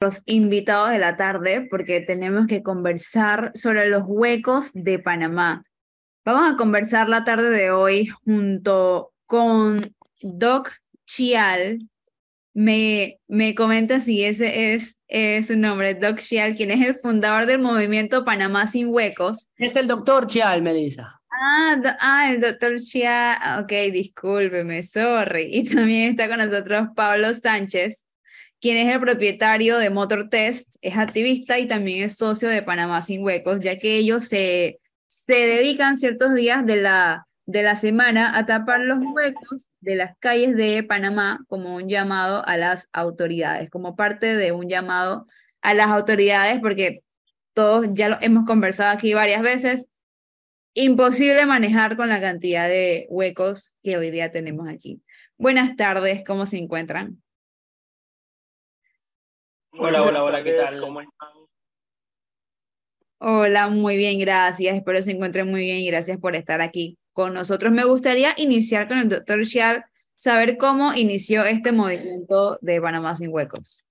los 0.00 0.22
invitados 0.26 0.90
de 0.90 0.98
la 0.98 1.16
tarde 1.16 1.66
porque 1.68 2.00
tenemos 2.00 2.46
que 2.46 2.62
conversar 2.62 3.50
sobre 3.54 3.88
los 3.88 4.02
huecos 4.06 4.70
de 4.72 4.98
Panamá. 4.98 5.64
Vamos 6.24 6.52
a 6.52 6.56
conversar 6.56 7.08
la 7.08 7.24
tarde 7.24 7.50
de 7.50 7.70
hoy 7.70 8.06
junto 8.24 9.12
con 9.26 9.94
Doc 10.20 10.72
Chial. 11.06 11.78
Me, 12.54 13.18
me 13.26 13.54
comenta 13.54 14.00
si 14.00 14.24
ese 14.24 14.74
es, 14.74 14.98
es 15.08 15.48
su 15.48 15.56
nombre, 15.56 15.94
Doc 15.94 16.20
Chial, 16.20 16.54
quien 16.54 16.70
es 16.70 16.80
el 16.80 16.98
fundador 17.00 17.46
del 17.46 17.60
movimiento 17.60 18.24
Panamá 18.24 18.66
sin 18.66 18.88
huecos. 18.88 19.48
Es 19.56 19.74
el 19.76 19.88
doctor 19.88 20.26
Chial, 20.26 20.62
Melissa. 20.62 21.20
Ah, 21.30 21.76
ah, 22.00 22.30
el 22.32 22.40
doctor 22.40 22.78
Chial. 22.80 23.62
Ok, 23.62 23.72
discúlpeme, 23.92 24.82
sorry. 24.82 25.48
Y 25.52 25.64
también 25.64 26.10
está 26.10 26.28
con 26.28 26.38
nosotros 26.38 26.88
Pablo 26.94 27.32
Sánchez, 27.32 28.04
quien 28.60 28.76
es 28.76 28.92
el 28.92 29.00
propietario 29.00 29.78
de 29.78 29.90
Motor 29.90 30.28
Test, 30.28 30.76
es 30.80 30.96
activista 30.96 31.58
y 31.58 31.66
también 31.66 32.04
es 32.04 32.16
socio 32.16 32.48
de 32.48 32.62
Panamá 32.62 33.02
Sin 33.02 33.22
Huecos, 33.22 33.60
ya 33.60 33.78
que 33.78 33.96
ellos 33.96 34.24
se, 34.24 34.80
se 35.06 35.34
dedican 35.34 35.96
ciertos 35.96 36.34
días 36.34 36.66
de 36.66 36.76
la, 36.76 37.26
de 37.46 37.62
la 37.62 37.76
semana 37.76 38.36
a 38.36 38.46
tapar 38.46 38.80
los 38.80 38.98
huecos 39.00 39.68
de 39.80 39.94
las 39.94 40.16
calles 40.18 40.56
de 40.56 40.82
Panamá 40.82 41.40
como 41.48 41.76
un 41.76 41.88
llamado 41.88 42.46
a 42.46 42.56
las 42.56 42.88
autoridades, 42.92 43.70
como 43.70 43.96
parte 43.96 44.36
de 44.36 44.52
un 44.52 44.68
llamado 44.68 45.26
a 45.62 45.74
las 45.74 45.88
autoridades, 45.88 46.60
porque 46.60 47.02
todos 47.54 47.86
ya 47.92 48.08
lo 48.08 48.18
hemos 48.20 48.44
conversado 48.44 48.90
aquí 48.92 49.14
varias 49.14 49.42
veces, 49.42 49.86
imposible 50.74 51.46
manejar 51.46 51.96
con 51.96 52.08
la 52.08 52.20
cantidad 52.20 52.68
de 52.68 53.06
huecos 53.10 53.76
que 53.82 53.96
hoy 53.96 54.10
día 54.10 54.30
tenemos 54.30 54.68
aquí. 54.68 55.02
Buenas 55.36 55.76
tardes, 55.76 56.24
¿cómo 56.24 56.46
se 56.46 56.58
encuentran? 56.58 57.22
Hola, 59.72 60.02
hola, 60.02 60.24
hola, 60.24 60.42
¿qué 60.42 60.52
tal? 60.52 60.80
¿Cómo 60.80 61.00
están? 61.00 61.28
Hola, 63.20 63.68
muy 63.68 63.96
bien, 63.96 64.18
gracias. 64.18 64.76
Espero 64.76 65.02
se 65.02 65.12
encuentren 65.12 65.50
muy 65.50 65.62
bien 65.62 65.78
y 65.78 65.86
gracias 65.88 66.18
por 66.18 66.36
estar 66.36 66.60
aquí 66.60 66.98
con 67.12 67.34
nosotros. 67.34 67.72
Me 67.72 67.84
gustaría 67.84 68.30
iniciar 68.36 68.88
con 68.88 68.98
el 68.98 69.08
doctor 69.08 69.44
Xial, 69.44 69.84
saber 70.16 70.56
cómo 70.56 70.94
inició 70.94 71.44
este 71.44 71.72
movimiento 71.72 72.58
de 72.60 72.80
Panamá 72.80 73.14
sin 73.14 73.32
huecos. 73.32 73.84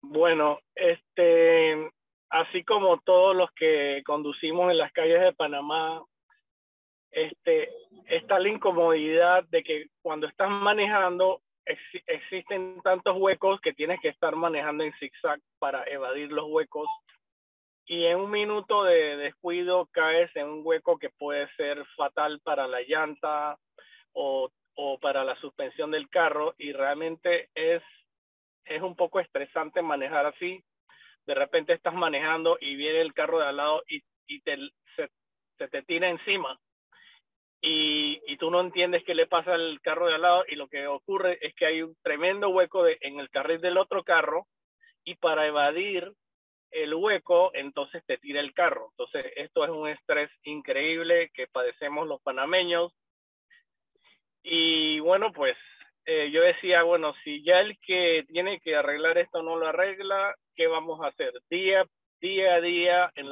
Bueno, 0.00 0.60
este, 0.74 1.90
así 2.30 2.64
como 2.64 3.00
todos 3.00 3.36
los 3.36 3.50
que 3.52 4.02
conducimos 4.06 4.70
en 4.70 4.78
las 4.78 4.92
calles 4.92 5.20
de 5.20 5.32
Panamá, 5.34 6.02
este, 7.10 7.68
está 8.06 8.38
la 8.38 8.48
incomodidad 8.48 9.44
de 9.48 9.62
que 9.62 9.86
cuando 10.02 10.26
estás 10.26 10.48
manejando 10.48 11.42
existen 12.06 12.80
tantos 12.82 13.16
huecos 13.18 13.60
que 13.60 13.74
tienes 13.74 14.00
que 14.00 14.08
estar 14.08 14.34
manejando 14.34 14.84
en 14.84 14.92
zigzag 14.94 15.40
para 15.58 15.84
evadir 15.84 16.32
los 16.32 16.46
huecos 16.48 16.88
y 17.86 18.04
en 18.04 18.18
un 18.18 18.30
minuto 18.30 18.84
de 18.84 19.16
descuido 19.16 19.86
caes 19.92 20.30
en 20.36 20.46
un 20.46 20.60
hueco 20.62 20.98
que 20.98 21.08
puede 21.08 21.48
ser 21.56 21.84
fatal 21.96 22.40
para 22.44 22.66
la 22.68 22.82
llanta 22.82 23.58
o, 24.12 24.50
o 24.74 24.98
para 24.98 25.24
la 25.24 25.36
suspensión 25.40 25.90
del 25.90 26.08
carro 26.10 26.54
y 26.58 26.72
realmente 26.72 27.48
es, 27.54 27.82
es 28.66 28.82
un 28.82 28.94
poco 28.94 29.20
estresante 29.20 29.80
manejar 29.80 30.26
así. 30.26 30.62
De 31.26 31.34
repente 31.34 31.72
estás 31.72 31.94
manejando 31.94 32.58
y 32.60 32.76
viene 32.76 33.00
el 33.00 33.14
carro 33.14 33.38
de 33.38 33.46
al 33.46 33.56
lado 33.56 33.82
y, 33.88 34.02
y 34.26 34.40
te, 34.42 34.58
se, 34.94 35.68
te 35.68 35.82
tira 35.82 36.10
encima 36.10 36.58
y, 37.60 38.36
tú 38.36 38.50
no 38.50 38.60
entiendes 38.60 39.02
qué 39.04 39.14
le 39.14 39.26
pasa 39.26 39.54
al 39.54 39.80
carro 39.80 40.06
de 40.06 40.14
al 40.14 40.22
lado 40.22 40.44
y 40.46 40.54
lo 40.54 40.68
que 40.68 40.86
ocurre 40.86 41.38
es 41.40 41.54
que 41.54 41.66
hay 41.66 41.82
un 41.82 41.96
tremendo 42.02 42.50
hueco 42.50 42.86
en 42.86 43.18
el 43.18 43.30
carril 43.30 43.60
del 43.60 43.78
otro 43.78 44.04
carro 44.04 44.46
y 45.04 45.16
para 45.16 45.46
evadir 45.46 46.12
el 46.70 46.94
hueco 46.94 47.50
entonces 47.54 48.04
te 48.06 48.18
tira 48.18 48.40
el 48.40 48.54
carro. 48.54 48.90
Entonces 48.92 49.32
esto 49.34 49.64
es 49.64 49.70
un 49.70 49.88
estrés 49.88 50.30
increíble 50.44 51.30
que 51.34 51.48
padecemos 51.48 52.06
los 52.06 52.22
panameños 52.22 52.92
y 54.42 55.00
bueno 55.00 55.32
pues 55.32 55.56
eh, 56.06 56.30
yo 56.30 56.42
decía 56.42 56.84
bueno 56.84 57.12
si 57.24 57.42
ya 57.42 57.60
el 57.60 57.76
que 57.80 58.24
tiene 58.28 58.60
que 58.60 58.76
arreglar 58.76 59.18
esto 59.18 59.42
no 59.42 59.56
lo 59.56 59.66
arregla, 59.66 60.34
¿qué 60.54 60.68
vamos 60.68 61.00
a 61.00 61.08
hacer? 61.08 61.32
Día, 61.50 61.84
día 62.20 62.54
a 62.54 62.60
día 62.60 63.12
en, 63.16 63.26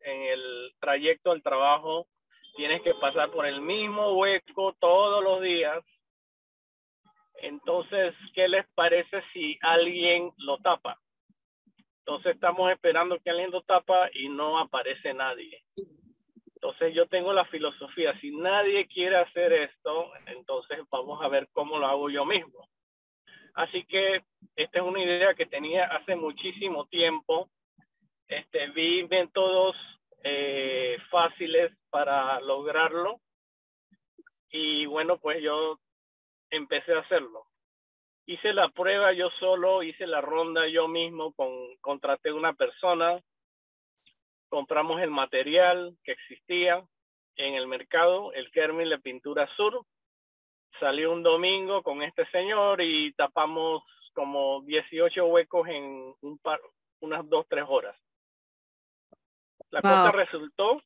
en 0.00 0.22
el 0.22 0.72
trayecto 0.80 1.30
al 1.30 1.42
trabajo 1.42 2.08
tienes 2.58 2.82
que 2.82 2.92
pasar 2.94 3.30
por 3.30 3.46
el 3.46 3.60
mismo 3.60 4.14
hueco 4.14 4.74
todos 4.80 5.22
los 5.22 5.40
días. 5.40 5.78
Entonces, 7.40 8.16
¿qué 8.34 8.48
les 8.48 8.66
parece 8.74 9.22
si 9.32 9.56
alguien 9.62 10.32
lo 10.38 10.58
tapa? 10.58 10.98
Entonces 12.00 12.34
estamos 12.34 12.72
esperando 12.72 13.16
que 13.20 13.30
alguien 13.30 13.52
lo 13.52 13.62
tapa 13.62 14.10
y 14.12 14.28
no 14.28 14.58
aparece 14.58 15.14
nadie. 15.14 15.62
Entonces 16.56 16.92
yo 16.96 17.06
tengo 17.06 17.32
la 17.32 17.44
filosofía, 17.44 18.18
si 18.20 18.32
nadie 18.32 18.88
quiere 18.88 19.18
hacer 19.18 19.52
esto, 19.52 20.10
entonces 20.26 20.80
vamos 20.90 21.22
a 21.22 21.28
ver 21.28 21.46
cómo 21.52 21.78
lo 21.78 21.86
hago 21.86 22.10
yo 22.10 22.24
mismo. 22.24 22.68
Así 23.54 23.84
que 23.84 24.24
esta 24.56 24.78
es 24.80 24.84
una 24.84 25.00
idea 25.00 25.32
que 25.34 25.46
tenía 25.46 25.84
hace 25.84 26.16
muchísimo 26.16 26.86
tiempo. 26.86 27.48
Este, 28.26 28.66
vi 28.70 29.06
métodos 29.06 29.76
eh, 30.24 30.98
fáciles 31.10 31.72
para 31.90 32.40
lograrlo. 32.40 33.20
Y 34.50 34.86
bueno, 34.86 35.18
pues 35.18 35.42
yo 35.42 35.78
empecé 36.50 36.94
a 36.94 37.00
hacerlo. 37.00 37.44
Hice 38.26 38.52
la 38.52 38.68
prueba 38.68 39.12
yo 39.12 39.30
solo, 39.38 39.82
hice 39.82 40.06
la 40.06 40.20
ronda 40.20 40.68
yo 40.68 40.86
mismo, 40.86 41.32
con, 41.32 41.50
contraté 41.80 42.32
una 42.32 42.52
persona, 42.52 43.18
compramos 44.48 45.00
el 45.00 45.10
material 45.10 45.96
que 46.04 46.12
existía 46.12 46.84
en 47.36 47.54
el 47.54 47.66
mercado, 47.66 48.32
el 48.32 48.50
Kermil 48.50 48.90
de 48.90 48.98
Pintura 48.98 49.48
Sur. 49.56 49.82
Salió 50.78 51.12
un 51.12 51.22
domingo 51.22 51.82
con 51.82 52.02
este 52.02 52.26
señor 52.30 52.82
y 52.82 53.12
tapamos 53.14 53.82
como 54.12 54.62
18 54.62 55.26
huecos 55.26 55.68
en 55.68 56.14
un 56.20 56.38
par, 56.38 56.60
unas 57.00 57.26
dos, 57.28 57.46
tres 57.48 57.64
horas. 57.66 57.96
La 59.70 59.82
cosa 59.82 60.12
resultó, 60.12 60.82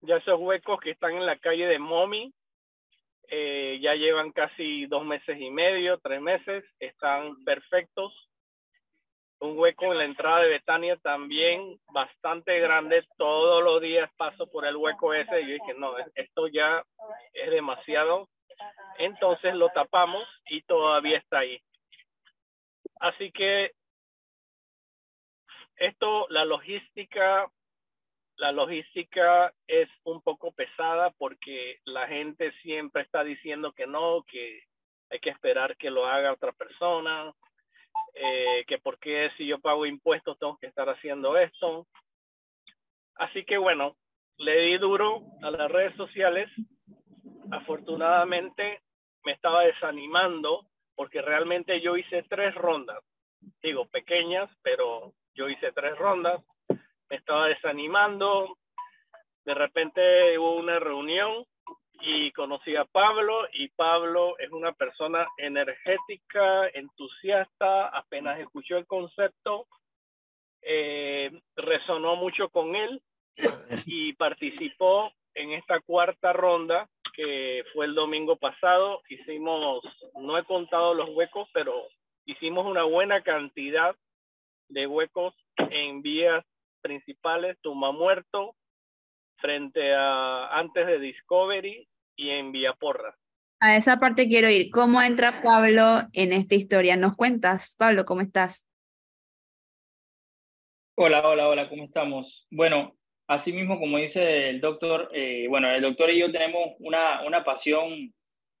ya 0.00 0.16
esos 0.16 0.38
huecos 0.40 0.80
que 0.80 0.90
están 0.90 1.12
en 1.12 1.26
la 1.26 1.38
calle 1.38 1.66
de 1.66 1.78
Momi, 1.78 2.32
eh, 3.30 3.78
ya 3.82 3.94
llevan 3.94 4.32
casi 4.32 4.86
dos 4.86 5.04
meses 5.04 5.38
y 5.38 5.50
medio, 5.50 5.98
tres 5.98 6.20
meses, 6.20 6.64
están 6.78 7.44
perfectos. 7.44 8.12
Un 9.40 9.56
hueco 9.58 9.92
en 9.92 9.98
la 9.98 10.04
entrada 10.04 10.40
de 10.40 10.48
Betania 10.48 10.96
también 10.96 11.78
bastante 11.92 12.58
grande. 12.58 13.06
Todos 13.18 13.62
los 13.62 13.80
días 13.80 14.10
paso 14.16 14.50
por 14.50 14.64
el 14.66 14.76
hueco 14.76 15.12
ese 15.14 15.42
y 15.42 15.46
yo 15.46 15.52
dije, 15.54 15.74
no, 15.76 15.94
esto 16.14 16.48
ya 16.48 16.82
es 17.34 17.50
demasiado. 17.50 18.28
Entonces 18.98 19.54
lo 19.54 19.68
tapamos 19.68 20.26
y 20.46 20.62
todavía 20.62 21.18
está 21.18 21.40
ahí. 21.40 21.60
Así 22.98 23.30
que 23.30 23.72
esto, 25.76 26.26
la 26.30 26.44
logística 26.44 27.46
la 28.38 28.52
logística 28.52 29.52
es 29.66 29.88
un 30.04 30.22
poco 30.22 30.52
pesada 30.52 31.10
porque 31.18 31.80
la 31.84 32.06
gente 32.06 32.52
siempre 32.62 33.02
está 33.02 33.24
diciendo 33.24 33.72
que 33.72 33.86
no, 33.86 34.22
que 34.22 34.62
hay 35.10 35.18
que 35.18 35.30
esperar 35.30 35.76
que 35.76 35.90
lo 35.90 36.06
haga 36.06 36.32
otra 36.32 36.52
persona, 36.52 37.32
eh, 38.14 38.64
que 38.68 38.78
por 38.78 38.98
qué 39.00 39.30
si 39.36 39.46
yo 39.46 39.58
pago 39.58 39.86
impuestos 39.86 40.38
tengo 40.38 40.56
que 40.56 40.68
estar 40.68 40.88
haciendo 40.88 41.36
esto. 41.36 41.88
Así 43.16 43.44
que 43.44 43.58
bueno, 43.58 43.96
le 44.36 44.60
di 44.60 44.78
duro 44.78 45.22
a 45.42 45.50
las 45.50 45.70
redes 45.70 45.96
sociales. 45.96 46.48
Afortunadamente 47.50 48.82
me 49.24 49.32
estaba 49.32 49.64
desanimando 49.64 50.64
porque 50.94 51.22
realmente 51.22 51.80
yo 51.80 51.96
hice 51.96 52.22
tres 52.28 52.54
rondas, 52.54 53.02
digo 53.62 53.86
pequeñas, 53.86 54.48
pero 54.62 55.12
yo 55.34 55.48
hice 55.48 55.72
tres 55.72 55.98
rondas 55.98 56.40
me 57.08 57.16
estaba 57.16 57.48
desanimando. 57.48 58.56
De 59.44 59.54
repente 59.54 60.38
hubo 60.38 60.56
una 60.56 60.78
reunión 60.78 61.44
y 62.00 62.30
conocí 62.32 62.76
a 62.76 62.84
Pablo 62.84 63.48
y 63.52 63.68
Pablo 63.68 64.38
es 64.38 64.50
una 64.50 64.72
persona 64.72 65.26
energética, 65.36 66.68
entusiasta, 66.68 67.88
apenas 67.88 68.38
escuchó 68.38 68.76
el 68.76 68.86
concepto, 68.86 69.66
eh, 70.62 71.30
resonó 71.56 72.16
mucho 72.16 72.48
con 72.50 72.76
él 72.76 73.02
y 73.86 74.12
participó 74.14 75.12
en 75.34 75.52
esta 75.52 75.80
cuarta 75.80 76.32
ronda 76.32 76.88
que 77.14 77.64
fue 77.72 77.86
el 77.86 77.94
domingo 77.94 78.36
pasado. 78.36 79.02
Hicimos, 79.08 79.82
no 80.14 80.38
he 80.38 80.44
contado 80.44 80.94
los 80.94 81.08
huecos, 81.10 81.48
pero 81.52 81.74
hicimos 82.26 82.66
una 82.66 82.84
buena 82.84 83.22
cantidad 83.22 83.96
de 84.68 84.86
huecos 84.86 85.34
en 85.56 86.02
vías 86.02 86.44
principales, 86.80 87.56
Tuma 87.60 87.92
Muerto, 87.92 88.56
frente 89.36 89.94
a 89.94 90.48
antes 90.58 90.86
de 90.86 90.98
Discovery 90.98 91.88
y 92.16 92.30
en 92.30 92.52
Villaporra. 92.52 93.16
A 93.60 93.76
esa 93.76 93.98
parte 93.98 94.28
quiero 94.28 94.48
ir. 94.48 94.70
¿Cómo 94.70 95.02
entra 95.02 95.42
Pablo 95.42 96.08
en 96.12 96.32
esta 96.32 96.54
historia? 96.54 96.96
¿Nos 96.96 97.16
cuentas, 97.16 97.74
Pablo, 97.76 98.04
cómo 98.04 98.20
estás? 98.20 98.64
Hola, 100.96 101.26
hola, 101.28 101.48
hola, 101.48 101.68
¿cómo 101.68 101.84
estamos? 101.84 102.46
Bueno, 102.50 102.96
así 103.28 103.52
mismo 103.52 103.78
como 103.78 103.98
dice 103.98 104.50
el 104.50 104.60
doctor, 104.60 105.10
eh, 105.12 105.46
bueno, 105.48 105.70
el 105.70 105.82
doctor 105.82 106.10
y 106.10 106.18
yo 106.18 106.32
tenemos 106.32 106.74
una, 106.80 107.24
una 107.24 107.44
pasión 107.44 108.12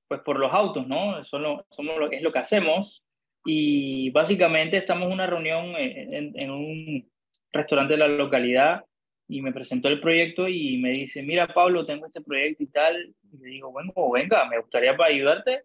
pues 0.08 0.20
por 0.20 0.38
los 0.38 0.52
autos, 0.52 0.86
¿no? 0.86 1.18
Eso 1.18 1.38
lo, 1.38 1.66
somos 1.70 1.96
lo, 1.98 2.10
es 2.10 2.22
lo 2.22 2.32
que 2.32 2.38
hacemos 2.38 3.04
y 3.44 4.10
básicamente 4.10 4.76
estamos 4.76 5.06
en 5.06 5.12
una 5.12 5.26
reunión 5.26 5.76
en, 5.76 6.32
en, 6.38 6.50
un 6.50 7.10
restaurante 7.52 7.94
de 7.94 7.98
la 7.98 8.08
localidad 8.08 8.84
y 9.28 9.42
me 9.42 9.52
presentó 9.52 9.88
el 9.88 10.00
proyecto 10.00 10.48
y 10.48 10.78
me 10.78 10.90
dice, 10.90 11.22
mira 11.22 11.46
Pablo, 11.48 11.84
tengo 11.84 12.06
este 12.06 12.22
proyecto 12.22 12.62
y 12.62 12.68
tal. 12.68 13.14
Y 13.32 13.38
le 13.38 13.48
digo, 13.48 13.70
bueno, 13.70 13.92
venga, 14.12 14.48
me 14.48 14.58
gustaría 14.58 14.96
para 14.96 15.12
ayudarte. 15.12 15.64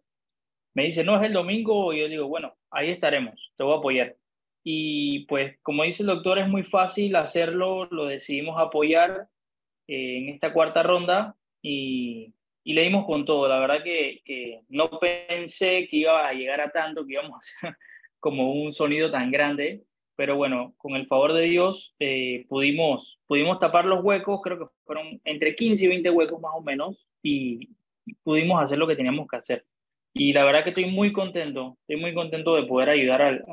Me 0.73 0.85
dice, 0.85 1.03
no, 1.03 1.15
es 1.17 1.23
el 1.23 1.33
domingo. 1.33 1.93
Y 1.93 2.01
yo 2.01 2.09
digo, 2.09 2.27
bueno, 2.27 2.53
ahí 2.71 2.91
estaremos, 2.91 3.53
te 3.55 3.63
voy 3.63 3.73
a 3.73 3.77
apoyar. 3.77 4.15
Y 4.63 5.25
pues 5.27 5.57
como 5.61 5.83
dice 5.83 6.03
el 6.03 6.07
doctor, 6.07 6.39
es 6.39 6.47
muy 6.47 6.63
fácil 6.63 7.15
hacerlo, 7.15 7.85
lo 7.91 8.05
decidimos 8.05 8.59
apoyar 8.59 9.27
eh, 9.87 10.17
en 10.17 10.29
esta 10.29 10.53
cuarta 10.53 10.83
ronda 10.83 11.35
y, 11.61 12.33
y 12.63 12.73
le 12.73 12.83
dimos 12.83 13.05
con 13.05 13.25
todo. 13.25 13.47
La 13.47 13.59
verdad 13.59 13.83
que, 13.83 14.21
que, 14.25 14.61
no 14.69 14.89
pensé 14.99 15.87
que 15.89 15.97
iba 15.97 16.27
a 16.27 16.33
llegar 16.33 16.61
a 16.61 16.71
tanto, 16.71 17.05
que 17.05 17.13
íbamos 17.13 17.35
a 17.35 17.39
hacer 17.39 17.77
como 18.19 18.53
un 18.53 18.73
sonido 18.73 19.11
tan 19.11 19.31
grande, 19.31 19.83
pero 20.15 20.35
bueno, 20.35 20.73
con 20.77 20.95
el 20.95 21.07
favor 21.07 21.33
de 21.33 21.43
Dios 21.43 21.95
eh, 21.99 22.45
pudimos, 22.47 23.19
pudimos 23.27 23.59
tapar 23.59 23.85
los 23.85 24.03
huecos, 24.03 24.41
creo 24.43 24.59
que 24.59 24.65
fueron 24.85 25.21
entre 25.23 25.55
15 25.55 25.85
y 25.85 25.87
20 25.87 26.09
huecos 26.11 26.41
más 26.41 26.51
o 26.55 26.61
menos, 26.61 27.07
y 27.21 27.69
pudimos 28.23 28.61
hacer 28.61 28.77
lo 28.77 28.87
que 28.87 28.95
teníamos 28.95 29.27
que 29.27 29.37
hacer. 29.37 29.65
Y 30.13 30.33
la 30.33 30.45
verdad 30.45 30.63
que 30.63 30.69
estoy 30.69 30.85
muy 30.85 31.11
contento, 31.11 31.77
estoy 31.81 31.99
muy 32.01 32.13
contento 32.13 32.55
de 32.55 32.63
poder 32.63 32.89
ayudar 32.89 33.21
al, 33.21 33.43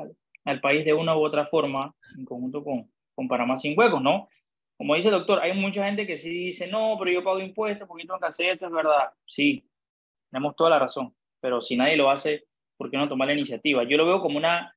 al, 0.45 0.61
país 0.61 0.85
de 0.85 0.93
una 0.93 1.17
u 1.17 1.21
otra 1.21 1.47
forma, 1.47 1.95
en 2.17 2.25
conjunto 2.25 2.63
con, 2.63 2.91
con 3.15 3.27
Panamá 3.27 3.57
Sin 3.57 3.77
Huecos, 3.77 4.01
¿no? 4.01 4.29
Como 4.77 4.95
dice 4.95 5.07
el 5.09 5.15
doctor, 5.15 5.39
hay 5.39 5.53
mucha 5.53 5.85
gente 5.85 6.05
que 6.05 6.17
sí 6.17 6.29
dice, 6.29 6.67
no, 6.67 6.95
pero 6.99 7.11
yo 7.11 7.23
pago 7.23 7.39
impuestos, 7.39 7.87
porque 7.87 8.05
tengo 8.05 8.19
que 8.19 8.27
hacer 8.27 8.47
esto, 8.47 8.67
es 8.67 8.71
verdad. 8.71 9.11
Sí, 9.25 9.63
tenemos 10.29 10.55
toda 10.55 10.69
la 10.71 10.79
razón, 10.79 11.15
pero 11.39 11.61
si 11.61 11.75
nadie 11.75 11.97
lo 11.97 12.09
hace, 12.09 12.45
¿por 12.77 12.89
qué 12.89 12.97
no 12.97 13.09
tomar 13.09 13.27
la 13.27 13.33
iniciativa? 13.33 13.83
Yo 13.83 13.97
lo 13.97 14.05
veo 14.05 14.21
como 14.21 14.37
una, 14.37 14.75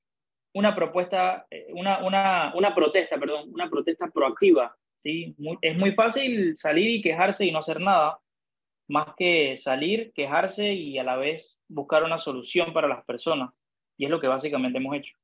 una 0.55 0.75
propuesta, 0.75 1.47
eh, 1.51 1.67
una, 1.75 2.05
una, 2.05 2.53
una 2.55 2.75
protesta, 2.75 3.19
perdón, 3.19 3.53
una 3.53 3.69
protesta 3.69 4.09
proactiva. 4.09 4.77
¿sí? 4.97 5.37
es 5.61 5.77
muy 5.77 5.93
fácil 5.93 6.56
salir 6.56 6.89
y 6.91 7.03
quejarse 7.03 7.45
y 7.45 7.53
no 7.53 7.59
hacer 7.59 7.81
nada, 7.81 8.19
más 8.89 9.09
que 9.17 9.56
salir, 9.59 10.12
quejarse 10.15 10.73
y 10.73 10.99
a 10.99 11.05
la 11.05 11.17
vez 11.17 11.59
buscar 11.69 12.05
una 12.05 12.19
solución 12.19 12.73
para 12.73 12.89
las 12.89 13.05
personas. 13.05 13.51
Y 13.97 14.05
es 14.05 14.11
lo 14.11 14.21
que 14.21 14.29
básicamente 14.29 14.79
hemos 14.79 14.97
hecho. 14.97 15.15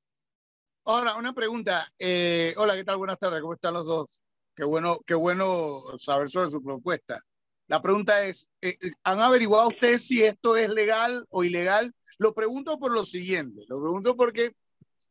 Hola, 0.85 1.17
una 1.17 1.33
pregunta. 1.33 1.87
Eh, 1.99 2.55
hola, 2.57 2.75
¿qué 2.75 2.85
tal? 2.85 2.97
Buenas 2.97 3.19
tardes, 3.19 3.41
¿cómo 3.41 3.55
están 3.55 3.75
los 3.75 3.87
dos? 3.87 4.21
Qué 4.55 4.65
bueno, 4.65 4.99
qué 5.07 5.15
bueno 5.15 5.81
saber 5.99 6.29
sobre 6.29 6.51
su 6.51 6.63
propuesta. 6.63 7.21
La 7.69 7.81
pregunta 7.81 8.25
es, 8.25 8.49
eh, 8.61 8.71
eh, 8.71 8.91
¿han 9.05 9.21
averiguado 9.21 9.69
ustedes 9.69 10.07
si 10.07 10.25
esto 10.25 10.57
es 10.57 10.69
legal 10.69 11.25
o 11.31 11.45
ilegal? 11.45 11.95
Lo 12.19 12.35
pregunto 12.35 12.79
por 12.79 12.93
lo 12.93 13.05
siguiente, 13.05 13.63
lo 13.69 13.81
pregunto 13.81 14.17
porque 14.17 14.53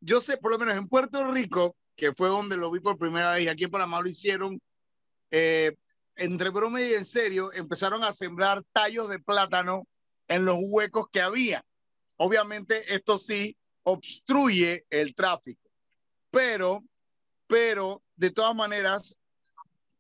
yo 0.01 0.22
sé, 0.22 0.38
por 0.38 0.51
lo 0.51 0.57
menos 0.57 0.75
en 0.75 0.88
Puerto 0.88 1.31
Rico, 1.31 1.75
que 1.96 2.13
fue 2.13 2.30
donde 2.30 2.57
lo 2.57 2.72
vi 2.72 2.80
por 2.80 2.98
primera 2.98 3.31
vez, 3.31 3.44
y 3.44 3.48
aquí 3.50 3.66
en 3.66 3.72
Panamá 3.72 4.01
lo 4.01 4.10
hicieron, 4.10 4.62
eh, 5.31 5.75
entre 6.16 6.50
broma 6.50 6.81
y 6.81 6.94
en 6.94 7.06
serio, 7.06 7.51
empezaron 7.54 8.04
a 8.04 8.13
sembrar 8.13 8.63
tallos 8.72 9.10
de 9.10 9.19
plátano 9.19 9.88
en 10.28 10.46
los 10.46 10.57
huecos 10.60 11.07
que 11.12 11.22
había. 11.22 11.66
Obviamente 12.18 12.94
esto 12.94 13.18
sí 13.18 13.56
obstruye 13.84 14.86
el 14.90 15.13
tráfico, 15.13 15.69
pero, 16.30 16.84
pero 17.48 18.02
de 18.16 18.31
todas 18.31 18.56
maneras 18.56 19.16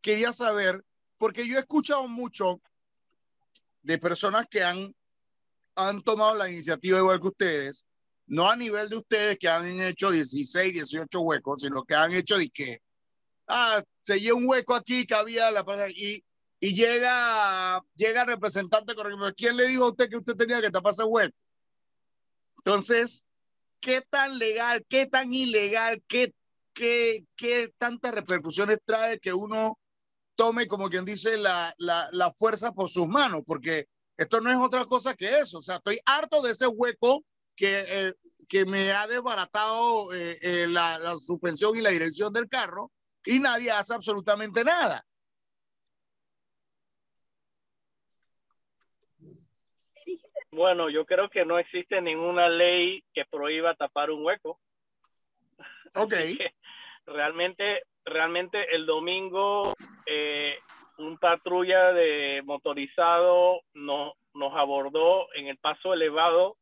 quería 0.01 0.33
saber, 0.33 0.83
porque 1.17 1.47
yo 1.47 1.57
he 1.57 1.61
escuchado 1.61 2.07
mucho 2.07 2.61
de 3.81 3.97
personas 3.97 4.45
que 4.49 4.63
han, 4.63 4.93
han 5.75 6.01
tomado 6.01 6.35
la 6.35 6.49
iniciativa 6.49 6.99
igual 6.99 7.19
que 7.19 7.27
ustedes, 7.27 7.85
no 8.29 8.47
a 8.47 8.55
nivel 8.55 8.89
de 8.89 8.97
ustedes 8.97 9.37
que 9.37 9.49
han 9.49 9.79
hecho 9.81 10.11
16, 10.11 10.73
18 10.73 11.19
huecos, 11.19 11.61
sino 11.61 11.83
que 11.83 11.95
han 11.95 12.13
hecho 12.13 12.37
de 12.37 12.49
que, 12.49 12.79
ah, 13.47 13.83
se 14.01 14.19
lleva 14.19 14.37
un 14.37 14.47
hueco 14.47 14.75
aquí 14.75 15.05
que 15.05 15.15
había 15.15 15.51
la 15.51 15.65
y, 15.89 16.23
y 16.59 16.75
llega, 16.75 17.81
llega 17.95 18.25
representante 18.25 18.93
con 18.93 19.07
¿quién 19.35 19.57
le 19.57 19.67
dijo 19.67 19.85
a 19.85 19.89
usted 19.89 20.09
que 20.09 20.17
usted 20.17 20.35
tenía 20.35 20.61
que 20.61 20.69
tapar 20.69 20.93
ese 20.93 21.03
hueco? 21.03 21.35
Entonces, 22.57 23.25
¿qué 23.79 24.01
tan 24.07 24.37
legal, 24.37 24.85
qué 24.87 25.07
tan 25.07 25.33
ilegal, 25.33 26.03
qué, 26.07 26.33
qué, 26.73 27.25
qué 27.35 27.73
tantas 27.79 28.13
repercusiones 28.13 28.77
trae 28.85 29.19
que 29.19 29.33
uno 29.33 29.79
tome, 30.35 30.67
como 30.67 30.87
quien 30.87 31.03
dice, 31.03 31.35
la, 31.35 31.73
la, 31.79 32.07
la, 32.11 32.31
fuerza 32.31 32.71
por 32.73 32.91
sus 32.91 33.07
manos, 33.07 33.41
porque 33.45 33.87
esto 34.17 34.39
no 34.39 34.51
es 34.51 34.57
otra 34.57 34.85
cosa 34.85 35.15
que 35.15 35.39
eso. 35.39 35.57
O 35.57 35.61
sea, 35.61 35.77
estoy 35.77 35.99
harto 36.05 36.41
de 36.43 36.51
ese 36.51 36.67
hueco 36.67 37.23
que, 37.59 37.67
eh, 37.67 38.13
que 38.47 38.65
me 38.65 38.91
ha 38.93 39.05
desbaratado 39.05 40.13
eh, 40.13 40.39
eh, 40.41 40.67
la, 40.69 40.97
la 40.99 41.15
suspensión 41.15 41.75
y 41.75 41.81
la 41.81 41.89
dirección 41.89 42.31
del 42.31 42.47
carro 42.47 42.89
y 43.25 43.39
nadie 43.39 43.69
hace 43.69 43.93
absolutamente 43.93 44.63
nada. 44.63 45.03
Bueno, 50.51 50.89
yo 50.89 51.05
creo 51.05 51.29
que 51.29 51.45
no 51.45 51.59
existe 51.59 52.01
ninguna 52.01 52.47
ley 52.47 53.03
que 53.13 53.25
prohíba 53.25 53.75
tapar 53.75 54.09
un 54.09 54.25
hueco. 54.25 54.59
Ok. 55.95 56.13
realmente 57.05 57.83
realmente 58.05 58.75
el 58.75 58.85
domingo 58.85 59.73
eh, 60.05 60.55
un 60.97 61.17
patrulla 61.17 61.91
de 61.93 62.41
motorizado 62.45 63.61
nos, 63.73 64.13
nos 64.33 64.53
abordó 64.55 65.33
en 65.33 65.47
el 65.47 65.57
paso 65.57 65.93
elevado 65.93 66.58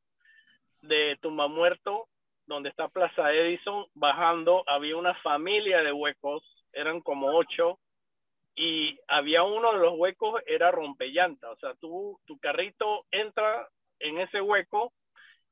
de 0.81 1.17
Tumbamuerto, 1.21 2.07
donde 2.45 2.69
está 2.69 2.87
Plaza 2.87 3.33
Edison, 3.33 3.85
bajando, 3.93 4.63
había 4.67 4.95
una 4.97 5.13
familia 5.15 5.83
de 5.83 5.91
huecos, 5.91 6.43
eran 6.71 7.01
como 7.01 7.35
ocho, 7.37 7.79
y 8.55 8.97
había 9.07 9.43
uno 9.43 9.73
de 9.73 9.79
los 9.79 9.93
huecos, 9.97 10.41
era 10.47 10.71
rompellanta, 10.71 11.51
o 11.51 11.57
sea, 11.57 11.75
tú, 11.75 12.19
tu 12.25 12.39
carrito 12.39 13.05
entra 13.11 13.67
en 13.99 14.19
ese 14.19 14.41
hueco 14.41 14.93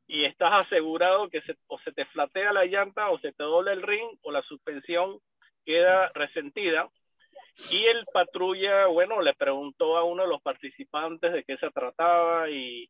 y 0.08 0.26
estás 0.26 0.66
asegurado 0.66 1.30
que 1.30 1.42
o 1.68 1.80
se 1.80 1.92
te 1.92 2.06
flatea 2.06 2.54
la 2.54 2.66
llanta 2.66 3.10
o 3.10 3.20
se 3.20 3.32
te 3.34 3.44
doble 3.44 3.74
el 3.74 3.82
ring 3.82 4.08
o 4.22 4.32
la 4.32 4.42
suspensión 4.44 5.20
queda 5.66 6.12
resentida. 6.14 6.90
Y 7.72 7.86
el 7.86 8.06
patrulla, 8.14 8.88
bueno, 8.88 9.22
le 9.22 9.34
preguntó 9.34 9.98
a 9.98 10.04
uno 10.04 10.24
de 10.24 10.30
los 10.30 10.42
participantes 10.42 11.32
de 11.32 11.44
qué 11.44 11.58
se 11.58 11.72
trataba 11.72 12.50
y, 12.50 12.90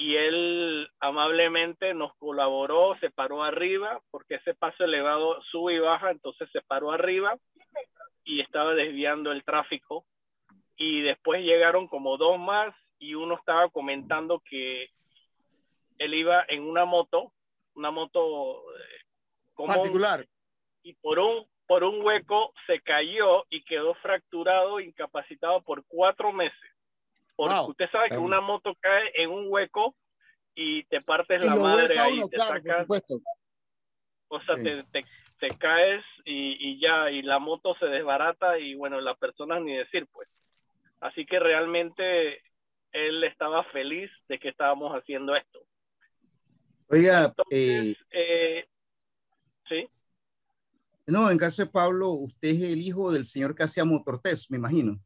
y 0.00 0.16
él 0.16 0.90
amablemente 0.98 1.92
nos 1.92 2.16
colaboró, 2.16 2.96
se 3.00 3.10
paró 3.10 3.42
arriba, 3.42 4.00
porque 4.10 4.36
ese 4.36 4.54
paso 4.54 4.84
elevado 4.84 5.42
sube 5.50 5.74
y 5.74 5.78
baja, 5.78 6.10
entonces 6.10 6.48
se 6.52 6.62
paró 6.62 6.90
arriba 6.90 7.36
y 8.24 8.40
estaba 8.40 8.72
desviando 8.72 9.30
el 9.30 9.44
tráfico. 9.44 10.06
Y 10.74 11.02
después 11.02 11.42
llegaron 11.42 11.86
como 11.86 12.16
dos 12.16 12.38
más 12.38 12.74
y 12.98 13.14
uno 13.14 13.34
estaba 13.34 13.68
comentando 13.68 14.40
que 14.40 14.88
él 15.98 16.14
iba 16.14 16.46
en 16.48 16.62
una 16.62 16.86
moto, 16.86 17.34
una 17.74 17.90
moto 17.90 18.62
eh, 18.72 19.66
particular. 19.66 20.24
Y 20.82 20.94
por 20.94 21.18
un 21.18 21.46
por 21.66 21.84
un 21.84 22.04
hueco, 22.04 22.52
se 22.66 22.80
cayó 22.80 23.44
y 23.48 23.62
quedó 23.62 23.94
fracturado, 23.96 24.80
incapacitado 24.80 25.62
por 25.62 25.84
cuatro 25.86 26.32
meses. 26.32 26.69
Usted 27.40 27.90
sabe 27.90 28.10
que 28.10 28.18
una 28.18 28.40
moto 28.40 28.74
cae 28.80 29.12
en 29.14 29.30
un 29.30 29.46
hueco 29.48 29.94
y 30.54 30.84
te 30.84 31.00
partes 31.00 31.44
la 31.46 31.56
madre 31.56 31.98
ahí, 31.98 32.20
te 32.30 32.38
sacas, 32.38 32.86
o 34.32 34.40
sea, 34.42 34.54
te, 34.54 34.84
te, 35.40 35.48
caes 35.58 36.04
y, 36.24 36.56
y, 36.60 36.80
ya, 36.80 37.10
y 37.10 37.22
la 37.22 37.40
moto 37.40 37.74
se 37.80 37.86
desbarata 37.86 38.58
y 38.58 38.74
bueno, 38.76 39.00
las 39.00 39.18
personas 39.18 39.60
ni 39.62 39.74
decir, 39.74 40.06
pues. 40.12 40.28
Así 41.00 41.26
que 41.26 41.40
realmente 41.40 42.40
él 42.92 43.24
estaba 43.24 43.64
feliz 43.64 44.10
de 44.28 44.38
que 44.38 44.50
estábamos 44.50 44.92
haciendo 44.92 45.34
esto. 45.34 45.60
Oiga, 46.88 47.32
eh, 47.50 47.96
eh, 48.10 48.66
sí. 49.68 49.88
No, 51.06 51.30
en 51.30 51.38
caso 51.38 51.64
de 51.64 51.70
Pablo, 51.70 52.10
usted 52.10 52.48
es 52.48 52.62
el 52.72 52.80
hijo 52.80 53.10
del 53.10 53.24
señor 53.24 53.54
que 53.54 53.64
hacía 53.64 53.84
Motortest, 53.84 54.50
me 54.50 54.58
imagino. 54.58 55.00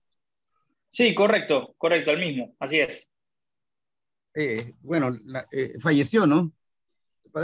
Sí, 0.94 1.12
correcto, 1.12 1.74
correcto, 1.76 2.12
el 2.12 2.20
mismo, 2.20 2.54
así 2.60 2.78
es. 2.78 3.10
Eh, 4.32 4.74
bueno, 4.80 5.10
eh, 5.50 5.74
falleció, 5.80 6.24
¿no? 6.24 6.52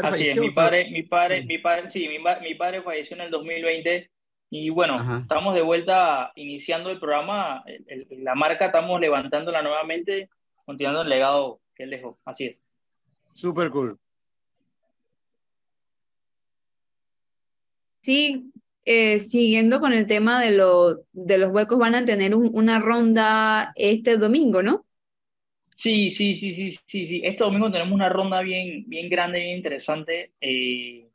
así 0.04 0.28
es, 0.28 0.36
mi 0.36 0.52
padre, 0.52 0.88
mi 0.88 1.02
padre, 1.02 1.44
mi 1.44 1.58
padre, 1.58 1.90
sí, 1.90 2.08
mi, 2.08 2.54
padre 2.54 2.80
falleció 2.80 3.16
en 3.16 3.22
el 3.22 3.30
2020 3.32 4.08
y 4.50 4.70
bueno, 4.70 4.94
estamos 5.18 5.54
de 5.54 5.62
vuelta 5.62 6.30
iniciando 6.36 6.90
el 6.90 7.00
programa, 7.00 7.64
la 8.10 8.36
marca 8.36 8.66
estamos 8.66 9.00
levantándola 9.00 9.62
nuevamente, 9.62 10.30
continuando 10.64 11.02
el 11.02 11.08
legado 11.08 11.60
que 11.74 11.82
él 11.82 11.90
dejó. 11.90 12.20
Así 12.24 12.46
es. 12.46 12.62
Super 13.32 13.70
cool. 13.70 13.98
Sí, 18.00 18.52
eh, 18.84 19.20
siguiendo 19.20 19.80
con 19.80 19.92
el 19.92 20.06
tema 20.06 20.40
de, 20.42 20.52
lo, 20.52 21.02
de 21.12 21.38
los 21.38 21.50
huecos, 21.52 21.78
van 21.78 21.94
a 21.94 22.04
tener 22.04 22.34
un- 22.34 22.50
una 22.54 22.78
ronda 22.80 23.72
este 23.76 24.16
domingo, 24.18 24.62
¿no? 24.62 24.86
Sí, 25.76 26.10
sí, 26.10 26.34
sí, 26.34 26.54
sí, 26.54 26.78
sí, 26.86 27.06
sí. 27.06 27.20
Este 27.24 27.42
domingo 27.42 27.70
tenemos 27.70 27.94
una 27.94 28.08
ronda 28.10 28.42
bien, 28.42 28.84
bien 28.86 29.08
grande, 29.08 29.40
bien 29.40 29.56
interesante. 29.56 30.32
Eh, 30.40 31.08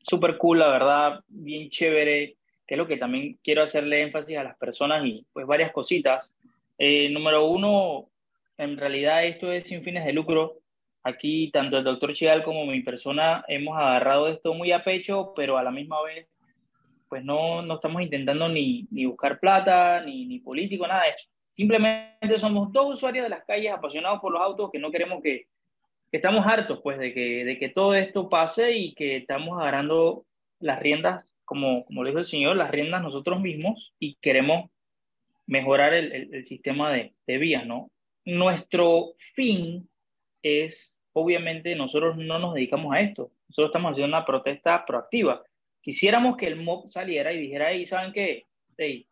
súper 0.00 0.38
cool, 0.38 0.60
la 0.60 0.68
verdad, 0.70 1.20
bien 1.28 1.70
chévere, 1.70 2.36
que 2.66 2.74
es 2.74 2.78
lo 2.78 2.86
que 2.88 2.98
también 2.98 3.38
quiero 3.44 3.62
hacerle 3.62 4.02
énfasis 4.02 4.38
a 4.38 4.44
las 4.44 4.56
personas 4.58 5.04
y 5.06 5.26
pues 5.32 5.46
varias 5.46 5.72
cositas. 5.72 6.34
Eh, 6.78 7.10
número 7.10 7.46
uno, 7.46 8.10
en 8.58 8.76
realidad 8.78 9.24
esto 9.26 9.52
es 9.52 9.64
sin 9.66 9.82
fines 9.84 10.04
de 10.06 10.12
lucro. 10.14 10.58
Aquí 11.04 11.50
tanto 11.52 11.78
el 11.78 11.84
doctor 11.84 12.14
Chial 12.14 12.44
como 12.44 12.66
mi 12.66 12.82
persona 12.82 13.44
hemos 13.48 13.78
agarrado 13.78 14.28
esto 14.28 14.54
muy 14.54 14.72
a 14.72 14.84
pecho, 14.84 15.32
pero 15.36 15.58
a 15.58 15.62
la 15.64 15.70
misma 15.72 16.02
vez 16.02 16.28
pues 17.10 17.24
no, 17.24 17.60
no 17.60 17.74
estamos 17.74 18.00
intentando 18.00 18.48
ni, 18.48 18.86
ni 18.90 19.04
buscar 19.04 19.40
plata, 19.40 20.00
ni, 20.00 20.24
ni 20.26 20.38
político, 20.38 20.86
nada 20.86 21.02
de 21.02 21.10
eso. 21.10 21.26
Simplemente 21.50 22.38
somos 22.38 22.72
dos 22.72 22.94
usuarios 22.94 23.24
de 23.24 23.30
las 23.30 23.44
calles 23.44 23.74
apasionados 23.74 24.20
por 24.20 24.32
los 24.32 24.40
autos 24.40 24.70
que 24.70 24.78
no 24.78 24.92
queremos 24.92 25.20
que, 25.20 25.48
que 26.10 26.16
estamos 26.16 26.46
hartos 26.46 26.80
pues 26.82 26.98
de 26.98 27.12
que, 27.12 27.44
de 27.44 27.58
que 27.58 27.68
todo 27.68 27.94
esto 27.94 28.28
pase 28.28 28.72
y 28.72 28.94
que 28.94 29.16
estamos 29.16 29.60
agarrando 29.60 30.24
las 30.60 30.78
riendas, 30.78 31.34
como, 31.44 31.84
como 31.84 32.02
lo 32.02 32.08
dijo 32.08 32.20
el 32.20 32.24
señor, 32.24 32.56
las 32.56 32.70
riendas 32.70 33.02
nosotros 33.02 33.40
mismos 33.40 33.92
y 33.98 34.14
queremos 34.22 34.70
mejorar 35.46 35.92
el, 35.92 36.12
el, 36.12 36.34
el 36.34 36.46
sistema 36.46 36.92
de, 36.92 37.12
de 37.26 37.38
vías, 37.38 37.66
¿no? 37.66 37.90
Nuestro 38.24 39.14
fin 39.34 39.88
es, 40.42 41.00
obviamente, 41.12 41.74
nosotros 41.74 42.16
no 42.16 42.38
nos 42.38 42.54
dedicamos 42.54 42.94
a 42.94 43.00
esto, 43.00 43.32
nosotros 43.48 43.70
estamos 43.70 43.90
haciendo 43.90 44.16
una 44.16 44.24
protesta 44.24 44.86
proactiva. 44.86 45.42
Quisiéramos 45.82 46.36
que 46.36 46.46
el 46.46 46.56
MOB 46.56 46.90
saliera 46.90 47.32
y 47.32 47.40
dijera, 47.40 47.70
hey, 47.72 47.86
¿saben 47.86 48.12
qué? 48.12 48.46
Hey, 48.76 49.08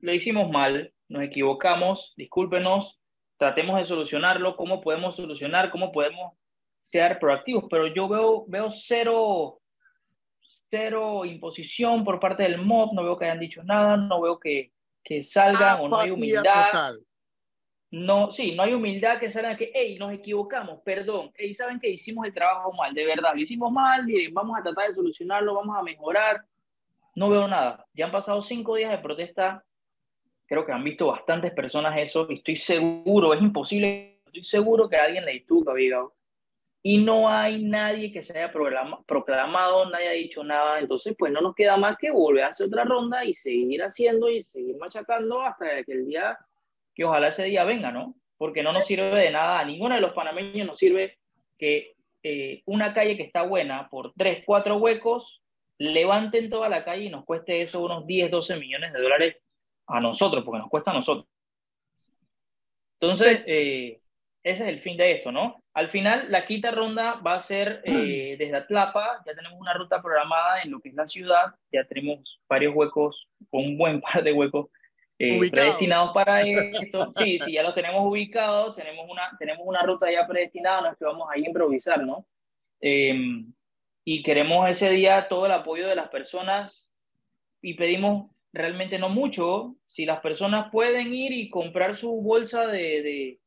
lo 0.00 0.12
hicimos 0.12 0.50
mal, 0.50 0.92
nos 1.08 1.22
equivocamos, 1.22 2.12
discúlpenos, 2.16 2.98
tratemos 3.36 3.78
de 3.78 3.84
solucionarlo, 3.84 4.56
cómo 4.56 4.80
podemos 4.80 5.16
solucionar, 5.16 5.70
cómo 5.70 5.92
podemos 5.92 6.34
ser 6.80 7.18
proactivos, 7.18 7.64
pero 7.70 7.86
yo 7.86 8.08
veo, 8.08 8.44
veo 8.48 8.70
cero, 8.70 9.60
cero 10.70 11.24
imposición 11.24 12.04
por 12.04 12.20
parte 12.20 12.42
del 12.42 12.58
MOB, 12.58 12.92
no 12.94 13.04
veo 13.04 13.18
que 13.18 13.24
hayan 13.24 13.40
dicho 13.40 13.62
nada, 13.62 13.96
no 13.96 14.20
veo 14.20 14.38
que, 14.38 14.72
que 15.02 15.22
salgan 15.22 15.80
o 15.80 15.88
no 15.88 15.98
hay 15.98 16.10
humildad. 16.10 16.66
total. 16.66 17.07
No, 17.90 18.30
sí, 18.30 18.54
no 18.54 18.64
hay 18.64 18.74
humildad 18.74 19.18
que 19.18 19.30
salgan 19.30 19.56
que, 19.56 19.70
hey, 19.72 19.96
nos 19.98 20.12
equivocamos, 20.12 20.82
perdón, 20.84 21.30
hey, 21.34 21.54
¿saben 21.54 21.80
que 21.80 21.88
hicimos 21.88 22.26
el 22.26 22.34
trabajo 22.34 22.70
mal? 22.74 22.92
De 22.92 23.06
verdad, 23.06 23.32
lo 23.34 23.40
hicimos 23.40 23.72
mal, 23.72 24.06
vamos 24.32 24.58
a 24.58 24.62
tratar 24.62 24.88
de 24.88 24.94
solucionarlo, 24.94 25.54
vamos 25.54 25.74
a 25.74 25.82
mejorar. 25.82 26.44
No 27.14 27.30
veo 27.30 27.48
nada. 27.48 27.86
Ya 27.94 28.04
han 28.04 28.12
pasado 28.12 28.42
cinco 28.42 28.74
días 28.76 28.90
de 28.90 28.98
protesta, 28.98 29.64
creo 30.46 30.66
que 30.66 30.72
han 30.72 30.84
visto 30.84 31.06
bastantes 31.06 31.50
personas 31.52 31.98
eso, 31.98 32.26
y 32.28 32.34
estoy 32.34 32.56
seguro, 32.56 33.32
es 33.32 33.40
imposible, 33.40 34.20
estoy 34.26 34.42
seguro 34.42 34.86
que 34.88 34.96
alguien 34.96 35.24
le 35.24 35.36
estuvo 35.36 35.72
Vigao. 35.72 36.14
Y 36.82 36.98
no 36.98 37.28
hay 37.28 37.64
nadie 37.64 38.12
que 38.12 38.22
se 38.22 38.38
haya 38.38 38.52
programa- 38.52 39.02
proclamado, 39.04 39.88
nadie 39.90 40.08
ha 40.08 40.12
dicho 40.12 40.44
nada, 40.44 40.78
entonces 40.78 41.16
pues 41.18 41.32
no 41.32 41.40
nos 41.40 41.54
queda 41.54 41.76
más 41.78 41.96
que 41.96 42.10
volver 42.10 42.44
a 42.44 42.48
hacer 42.48 42.66
otra 42.66 42.84
ronda 42.84 43.24
y 43.24 43.34
seguir 43.34 43.82
haciendo 43.82 44.28
y 44.30 44.42
seguir 44.42 44.76
machacando 44.76 45.42
hasta 45.42 45.82
que 45.84 45.92
el 45.92 46.06
día 46.06 46.38
que 46.98 47.04
ojalá 47.04 47.28
ese 47.28 47.44
día 47.44 47.62
venga, 47.62 47.92
¿no? 47.92 48.16
Porque 48.36 48.64
no 48.64 48.72
nos 48.72 48.84
sirve 48.84 49.16
de 49.16 49.30
nada, 49.30 49.60
a 49.60 49.64
ninguno 49.64 49.94
de 49.94 50.00
los 50.00 50.14
panameños 50.14 50.66
nos 50.66 50.78
sirve 50.78 51.16
que 51.56 51.94
eh, 52.24 52.62
una 52.66 52.92
calle 52.92 53.16
que 53.16 53.22
está 53.22 53.42
buena 53.42 53.88
por 53.88 54.12
tres, 54.14 54.42
cuatro 54.44 54.78
huecos, 54.78 55.40
levanten 55.78 56.50
toda 56.50 56.68
la 56.68 56.84
calle 56.84 57.04
y 57.04 57.08
nos 57.08 57.24
cueste 57.24 57.62
eso 57.62 57.80
unos 57.80 58.04
10, 58.04 58.32
12 58.32 58.56
millones 58.56 58.92
de 58.92 59.00
dólares 59.00 59.36
a 59.86 60.00
nosotros, 60.00 60.42
porque 60.44 60.58
nos 60.58 60.68
cuesta 60.68 60.90
a 60.90 60.94
nosotros. 60.94 61.28
Entonces, 63.00 63.44
eh, 63.46 64.00
ese 64.42 64.62
es 64.64 64.68
el 64.68 64.80
fin 64.80 64.96
de 64.96 65.12
esto, 65.12 65.30
¿no? 65.30 65.62
Al 65.74 65.90
final, 65.90 66.26
la 66.32 66.46
quinta 66.46 66.72
ronda 66.72 67.20
va 67.24 67.36
a 67.36 67.40
ser 67.40 67.80
eh, 67.84 68.34
desde 68.40 68.56
Atlapa, 68.56 69.22
ya 69.24 69.36
tenemos 69.36 69.60
una 69.60 69.74
ruta 69.74 70.02
programada 70.02 70.62
en 70.62 70.72
lo 70.72 70.80
que 70.80 70.88
es 70.88 70.96
la 70.96 71.06
ciudad, 71.06 71.54
ya 71.70 71.84
tenemos 71.84 72.40
varios 72.48 72.74
huecos, 72.74 73.28
un 73.52 73.78
buen 73.78 74.00
par 74.00 74.24
de 74.24 74.32
huecos 74.32 74.66
eh, 75.18 75.50
predestinados 75.50 76.10
para 76.10 76.42
esto. 76.42 77.12
Sí, 77.16 77.38
sí, 77.38 77.52
ya 77.52 77.62
los 77.62 77.74
tenemos 77.74 78.04
ubicados, 78.04 78.76
tenemos 78.76 79.06
una, 79.08 79.36
tenemos 79.38 79.66
una 79.66 79.82
ruta 79.82 80.10
ya 80.10 80.26
predestinada, 80.26 80.82
no 80.82 80.90
es 80.92 80.96
que 80.96 81.04
vamos 81.04 81.28
ahí 81.30 81.44
a 81.44 81.48
improvisar, 81.48 82.04
¿no? 82.04 82.26
Eh, 82.80 83.44
y 84.04 84.22
queremos 84.22 84.70
ese 84.70 84.90
día 84.90 85.26
todo 85.28 85.46
el 85.46 85.52
apoyo 85.52 85.88
de 85.88 85.96
las 85.96 86.08
personas 86.08 86.86
y 87.60 87.74
pedimos 87.74 88.30
realmente 88.52 88.98
no 88.98 89.08
mucho, 89.08 89.76
si 89.86 90.06
las 90.06 90.20
personas 90.20 90.70
pueden 90.70 91.12
ir 91.12 91.32
y 91.32 91.50
comprar 91.50 91.96
su 91.96 92.22
bolsa 92.22 92.66
de, 92.66 93.02
de, 93.02 93.40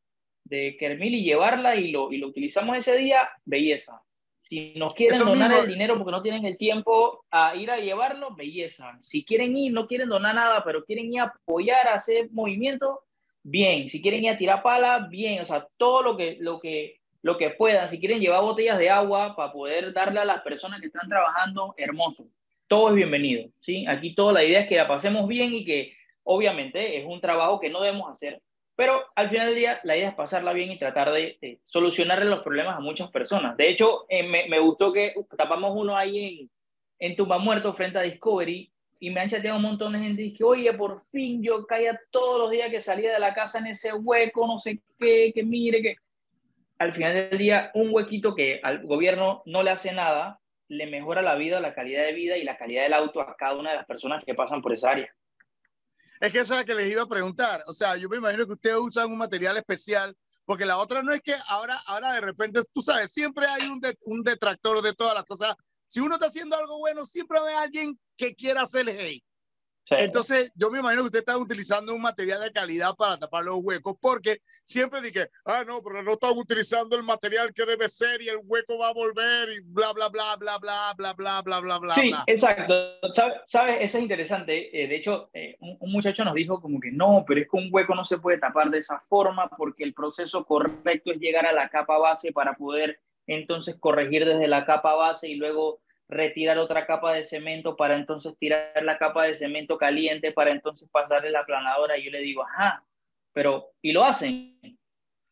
de 0.44 0.78
Kermil 0.78 1.16
y 1.16 1.24
llevarla 1.24 1.76
y 1.76 1.92
lo, 1.92 2.12
y 2.12 2.18
lo 2.18 2.28
utilizamos 2.28 2.78
ese 2.78 2.96
día, 2.98 3.30
belleza. 3.46 4.02
Si 4.42 4.74
nos 4.76 4.94
quieren 4.94 5.16
Eso 5.16 5.26
donar 5.26 5.50
mismo- 5.50 5.64
el 5.64 5.70
dinero 5.70 5.98
porque 5.98 6.12
no 6.12 6.22
tienen 6.22 6.46
el 6.46 6.58
tiempo 6.58 7.24
a 7.32 7.56
ir 7.56 7.72
a 7.72 7.78
llevarlo, 7.78 8.36
belleza. 8.36 8.98
Si 9.00 9.24
quieren 9.24 9.56
ir, 9.56 9.72
no 9.72 9.88
quieren 9.88 10.10
donar 10.10 10.36
nada, 10.36 10.64
pero 10.64 10.84
quieren 10.84 11.14
ir 11.14 11.22
a 11.22 11.26
apoyar, 11.26 11.88
a 11.88 11.94
hacer 11.96 12.30
movimiento, 12.32 13.02
bien. 13.44 13.90
Si 13.90 14.02
quieren 14.02 14.24
ir 14.24 14.32
a 14.32 14.38
tirar 14.38 14.62
pala, 14.62 15.08
bien. 15.10 15.42
O 15.42 15.46
sea, 15.46 15.68
todo 15.78 16.02
lo 16.02 16.18
que, 16.18 16.38
lo 16.40 16.60
que, 16.60 16.98
lo 17.22 17.38
que 17.38 17.52
puedan. 17.52 17.88
Si 17.88 18.00
quieren 18.00 18.20
llevar 18.20 18.42
botellas 18.42 18.78
de 18.78 18.90
agua 18.90 19.36
para 19.36 19.54
poder 19.54 19.94
darle 19.94 20.20
a 20.20 20.26
las 20.26 20.42
personas 20.42 20.82
que 20.82 20.88
están 20.88 21.08
trabajando, 21.08 21.74
hermoso. 21.78 22.26
Todo 22.68 22.90
es 22.90 22.96
bienvenido. 22.96 23.50
¿sí? 23.60 23.86
Aquí 23.88 24.16
toda 24.16 24.34
la 24.34 24.44
idea 24.44 24.62
es 24.62 24.68
que 24.68 24.76
la 24.76 24.88
pasemos 24.88 25.28
bien 25.28 25.54
y 25.54 25.64
que 25.64 25.94
obviamente 26.24 26.98
es 27.00 27.06
un 27.06 27.22
trabajo 27.22 27.60
que 27.60 27.70
no 27.70 27.82
debemos 27.82 28.10
hacer, 28.12 28.42
pero 28.82 29.00
al 29.14 29.30
final 29.30 29.46
del 29.46 29.56
día 29.58 29.80
la 29.84 29.96
idea 29.96 30.10
es 30.10 30.16
pasarla 30.16 30.54
bien 30.54 30.72
y 30.72 30.80
tratar 30.80 31.12
de, 31.12 31.38
de 31.40 31.60
solucionarle 31.68 32.26
los 32.26 32.42
problemas 32.42 32.78
a 32.78 32.80
muchas 32.80 33.12
personas. 33.12 33.56
De 33.56 33.70
hecho, 33.70 34.08
eh, 34.10 34.24
me, 34.24 34.48
me 34.50 34.58
gustó 34.58 34.92
que 34.92 35.14
tapamos 35.38 35.74
uno 35.76 35.96
ahí 35.96 36.50
en, 36.98 37.10
en 37.12 37.16
Tumba 37.16 37.38
Muerto 37.38 37.76
frente 37.76 38.00
a 38.00 38.02
Discovery 38.02 38.72
y 39.00 39.10
me 39.12 39.22
han 39.22 39.30
chateado 39.30 39.58
un 39.58 39.62
montón 39.62 39.94
de 39.94 40.00
gente 40.00 40.24
y 40.24 40.34
que, 40.34 40.44
oye, 40.44 40.74
por 40.74 41.04
fin 41.12 41.44
yo 41.44 41.68
caía 41.68 42.02
todos 42.10 42.40
los 42.40 42.50
días 42.50 42.72
que 42.72 42.82
salía 42.82 43.14
de 43.14 43.20
la 43.20 43.36
casa 43.36 43.60
en 43.60 43.68
ese 43.68 43.94
hueco, 43.94 44.48
no 44.48 44.58
sé 44.58 44.80
qué, 44.98 45.32
que 45.32 45.44
mire, 45.44 45.84
que 45.84 45.98
al 46.80 46.92
final 46.94 47.14
del 47.14 47.38
día 47.38 47.70
un 47.76 47.94
huequito 47.94 48.34
que 48.34 48.62
al 48.64 48.84
gobierno 48.88 49.44
no 49.46 49.62
le 49.62 49.70
hace 49.70 49.92
nada, 49.92 50.40
le 50.70 50.88
mejora 50.88 51.22
la 51.22 51.36
vida, 51.36 51.60
la 51.60 51.76
calidad 51.76 52.02
de 52.02 52.14
vida 52.14 52.36
y 52.36 52.44
la 52.44 52.58
calidad 52.58 52.82
del 52.82 52.94
auto 52.94 53.22
a 53.22 53.36
cada 53.36 53.54
una 53.54 53.70
de 53.70 53.76
las 53.76 53.86
personas 53.86 54.26
que 54.26 54.34
pasan 54.34 54.64
por 54.64 54.74
esa 54.74 54.90
área. 54.90 55.14
Es 56.20 56.32
que 56.32 56.40
eso 56.40 56.54
es 56.54 56.60
lo 56.60 56.66
que 56.66 56.76
les 56.76 56.90
iba 56.92 57.02
a 57.04 57.08
preguntar. 57.08 57.64
O 57.68 57.74
sea, 57.74 57.96
yo 57.98 58.08
me 58.10 58.18
imagino 58.18 58.46
que 58.46 58.54
ustedes 58.54 58.78
usan 58.78 59.12
un 59.12 59.18
material 59.18 59.58
especial, 59.58 60.16
porque 60.46 60.66
la 60.66 60.78
otra 60.78 61.02
no 61.04 61.14
es 61.14 61.22
que 61.22 61.36
ahora, 61.48 61.80
ahora 61.88 62.14
de 62.14 62.22
repente, 62.22 62.62
tú 62.74 62.82
sabes, 62.82 63.12
siempre 63.12 63.46
hay 63.48 63.68
un, 63.68 63.80
de- 63.80 63.98
un 64.06 64.22
detractor 64.24 64.82
de 64.82 64.94
todas 64.94 65.16
las 65.16 65.24
cosas. 65.26 65.56
Si 65.88 66.00
uno 66.00 66.16
está 66.16 66.28
haciendo 66.28 66.56
algo 66.58 66.78
bueno, 66.80 67.06
siempre 67.06 67.40
va 67.40 67.46
a 67.48 67.50
haber 67.52 67.64
alguien 67.66 68.00
que 68.18 68.34
quiera 68.36 68.62
hacer 68.62 68.88
hate. 68.90 69.24
Entonces, 70.00 70.52
yo 70.56 70.72
me 70.72 70.80
imagino 70.80 71.02
que 71.04 71.08
usted 71.08 71.20
está 71.20 71.38
utilizando 71.38 71.94
un 71.94 72.02
material 72.02 72.42
de 72.42 72.52
calidad 72.52 72.96
para 72.96 73.18
tapar 73.18 73.44
los 73.44 73.58
huecos, 73.62 73.96
porque 74.00 74.38
siempre 74.64 75.02
dije, 75.02 75.30
ah, 75.46 75.64
no, 75.68 75.82
pero 75.84 76.02
no 76.04 76.14
están 76.14 76.38
utilizando 76.38 76.96
el 76.96 77.04
material 77.04 77.54
que 77.54 77.66
debe 77.66 77.90
ser 77.90 78.22
y 78.22 78.30
el 78.30 78.40
hueco 78.44 78.78
va 78.78 78.90
a 78.90 78.94
volver 78.94 79.50
y 79.50 79.62
bla, 79.66 79.92
bla, 79.94 80.10
bla, 80.10 80.36
bla, 80.38 80.58
bla, 80.60 80.94
bla, 80.98 81.14
bla, 81.14 81.42
bla, 81.42 81.60
bla, 81.60 81.80
bla. 81.80 81.94
Sí, 81.96 82.10
bla. 82.10 82.24
exacto. 82.28 82.74
¿Sabes? 83.14 83.36
¿Sabe? 83.46 83.84
Eso 83.84 83.98
es 83.98 84.04
interesante. 84.04 84.84
Eh, 84.84 84.88
de 84.88 84.96
hecho, 84.96 85.30
eh, 85.34 85.58
un, 85.60 85.78
un 85.80 85.92
muchacho 85.92 86.24
nos 86.24 86.36
dijo 86.36 86.62
como 86.62 86.80
que 86.80 86.92
no, 86.92 87.24
pero 87.28 87.42
es 87.42 87.50
que 87.50 87.58
un 87.58 87.70
hueco 87.72 87.96
no 87.96 88.06
se 88.06 88.18
puede 88.18 88.38
tapar 88.38 88.70
de 88.70 88.80
esa 88.80 89.00
forma 89.10 89.50
porque 89.50 89.84
el 89.84 89.94
proceso 89.94 90.46
correcto 90.46 91.12
es 91.12 91.20
llegar 91.20 91.46
a 91.46 91.54
la 91.54 91.70
capa 91.70 91.98
base 91.98 92.32
para 92.32 92.54
poder 92.54 93.00
entonces 93.28 93.76
corregir 93.80 94.26
desde 94.26 94.48
la 94.48 94.66
capa 94.66 94.96
base 94.96 95.30
y 95.30 95.36
luego 95.36 95.82
retirar 96.12 96.58
otra 96.58 96.86
capa 96.86 97.14
de 97.14 97.24
cemento 97.24 97.78
para 97.78 97.96
entonces 97.96 98.38
tirar 98.38 98.84
la 98.84 98.98
capa 98.98 99.26
de 99.26 99.34
cemento 99.34 99.78
caliente 99.78 100.34
para 100.34 100.52
entonces 100.52 100.90
pasarle 100.92 101.32
la 101.32 101.40
aplanadora. 101.40 101.98
Y 101.98 102.04
yo 102.04 102.12
le 102.12 102.20
digo, 102.20 102.44
ajá, 102.44 102.84
pero 103.34 103.70
¿y 103.82 103.94
lo 103.94 104.04
hacen? 104.04 104.60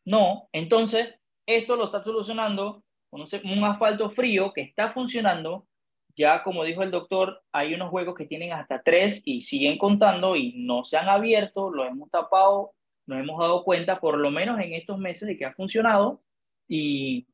No, 0.06 0.48
entonces 0.54 1.14
esto 1.46 1.76
lo 1.76 1.86
está 1.86 2.02
solucionando 2.02 2.82
con 3.10 3.22
un, 3.22 3.64
asfalto 3.66 4.10
frío 4.12 4.54
que 4.54 4.62
está 4.62 4.92
funcionando. 4.92 5.68
Ya 6.16 6.44
como 6.44 6.64
dijo 6.64 6.82
el 6.82 6.92
doctor, 6.92 7.42
hay 7.52 7.74
unos 7.74 7.92
huecos 7.92 8.16
que 8.16 8.26
tienen 8.26 8.54
hasta 8.54 8.82
tres 8.82 9.22
y 9.26 9.42
siguen 9.42 9.78
contando 9.78 10.36
y 10.38 10.54
no 10.64 10.86
se 10.86 10.98
han 10.98 11.10
abierto, 11.10 11.72
los 11.72 11.88
hemos 11.88 12.10
tapado, 12.10 12.72
nos 13.06 13.20
hemos 13.20 13.40
dado 13.40 13.64
cuenta 13.64 14.00
por 14.00 14.18
lo 14.18 14.32
menos 14.32 14.60
en 14.60 14.74
estos 14.74 14.98
meses 14.98 15.28
de 15.28 15.38
que 15.38 15.46
ha 15.46 15.54
funcionado 15.54 16.22
y 16.68 17.28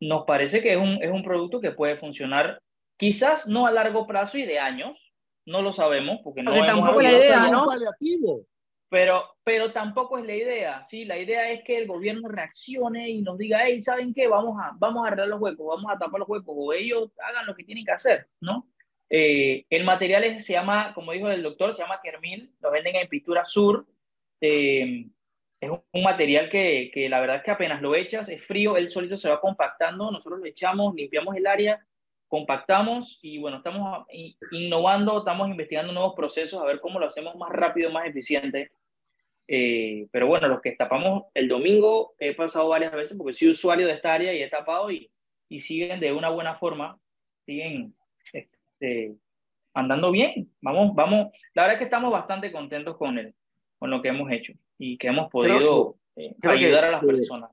nos 0.00 0.24
parece 0.24 0.62
que 0.62 0.72
es 0.72 0.78
un, 0.78 1.02
es 1.02 1.10
un 1.10 1.22
producto 1.22 1.60
que 1.60 1.72
puede 1.72 1.96
funcionar 1.96 2.60
quizás 2.96 3.46
no 3.46 3.66
a 3.66 3.70
largo 3.70 4.06
plazo 4.06 4.38
y 4.38 4.46
de 4.46 4.58
años, 4.58 4.96
no 5.46 5.62
lo 5.62 5.72
sabemos 5.72 6.20
porque 6.22 6.42
no 6.42 6.52
Porque 6.52 6.66
tampoco 6.66 7.00
la 7.02 7.12
idea, 7.12 7.46
pero, 8.88 9.24
pero 9.42 9.72
tampoco 9.72 10.18
es 10.18 10.24
la 10.24 10.34
idea, 10.34 10.84
¿sí? 10.84 11.04
La 11.04 11.18
idea 11.18 11.50
es 11.50 11.64
que 11.64 11.76
el 11.76 11.86
gobierno 11.86 12.28
reaccione 12.28 13.10
y 13.10 13.20
nos 13.20 13.36
diga, 13.36 13.60
hey, 13.64 13.82
¿saben 13.82 14.14
qué? 14.14 14.28
Vamos 14.28 14.56
a, 14.60 14.72
vamos 14.78 15.04
a 15.04 15.08
arreglar 15.08 15.28
los 15.28 15.40
huecos, 15.40 15.66
vamos 15.66 15.90
a 15.92 15.98
tapar 15.98 16.20
los 16.20 16.28
huecos, 16.28 16.54
o 16.56 16.72
ellos 16.72 17.10
hagan 17.18 17.46
lo 17.46 17.54
que 17.54 17.64
tienen 17.64 17.84
que 17.84 17.92
hacer, 17.92 18.28
¿no? 18.40 18.68
Eh, 19.08 19.64
el 19.70 19.84
material 19.84 20.40
se 20.40 20.52
llama, 20.52 20.92
como 20.94 21.12
dijo 21.12 21.28
el 21.28 21.42
doctor, 21.42 21.74
se 21.74 21.82
llama 21.82 22.00
Kermil, 22.02 22.52
lo 22.60 22.70
venden 22.70 22.96
en 22.96 23.08
Pintura 23.08 23.44
Sur. 23.44 23.86
Eh, 24.40 25.06
es 25.60 25.70
un 25.70 26.02
material 26.02 26.50
que, 26.50 26.90
que, 26.92 27.08
la 27.08 27.20
verdad 27.20 27.36
es 27.36 27.42
que 27.42 27.50
apenas 27.50 27.80
lo 27.80 27.94
echas, 27.94 28.28
es 28.28 28.44
frío, 28.44 28.76
él 28.76 28.88
solito 28.88 29.16
se 29.16 29.28
va 29.28 29.40
compactando, 29.40 30.10
nosotros 30.10 30.40
lo 30.40 30.46
echamos, 30.46 30.94
limpiamos 30.94 31.34
el 31.36 31.46
área, 31.46 31.84
compactamos 32.28 33.18
y 33.22 33.38
bueno, 33.38 33.58
estamos 33.58 34.06
innovando, 34.50 35.18
estamos 35.18 35.48
investigando 35.48 35.92
nuevos 35.92 36.14
procesos 36.14 36.60
a 36.60 36.66
ver 36.66 36.80
cómo 36.80 36.98
lo 36.98 37.06
hacemos 37.06 37.36
más 37.36 37.50
rápido, 37.50 37.90
más 37.90 38.06
eficiente. 38.06 38.72
Eh, 39.48 40.08
pero 40.10 40.26
bueno, 40.26 40.48
los 40.48 40.60
que 40.60 40.72
tapamos 40.72 41.24
el 41.32 41.48
domingo, 41.48 42.14
he 42.18 42.34
pasado 42.34 42.68
varias 42.68 42.92
veces 42.92 43.16
porque 43.16 43.32
soy 43.32 43.50
usuario 43.50 43.86
de 43.86 43.92
esta 43.92 44.12
área 44.12 44.34
y 44.34 44.42
he 44.42 44.48
tapado 44.48 44.90
y, 44.90 45.10
y 45.48 45.60
siguen 45.60 46.00
de 46.00 46.12
una 46.12 46.30
buena 46.30 46.56
forma, 46.56 46.98
siguen 47.46 47.94
este, 48.32 49.14
andando 49.72 50.10
bien. 50.10 50.50
Vamos, 50.60 50.94
vamos, 50.94 51.28
la 51.54 51.62
verdad 51.62 51.74
es 51.74 51.78
que 51.78 51.84
estamos 51.84 52.12
bastante 52.12 52.52
contentos 52.52 52.96
con, 52.96 53.18
el, 53.18 53.34
con 53.78 53.88
lo 53.90 54.02
que 54.02 54.08
hemos 54.08 54.30
hecho 54.32 54.52
y 54.78 54.98
que 54.98 55.08
hemos 55.08 55.30
podido 55.30 55.96
eh, 56.16 56.34
ayudar 56.42 56.84
a 56.84 56.90
las 56.92 57.04
personas. 57.04 57.50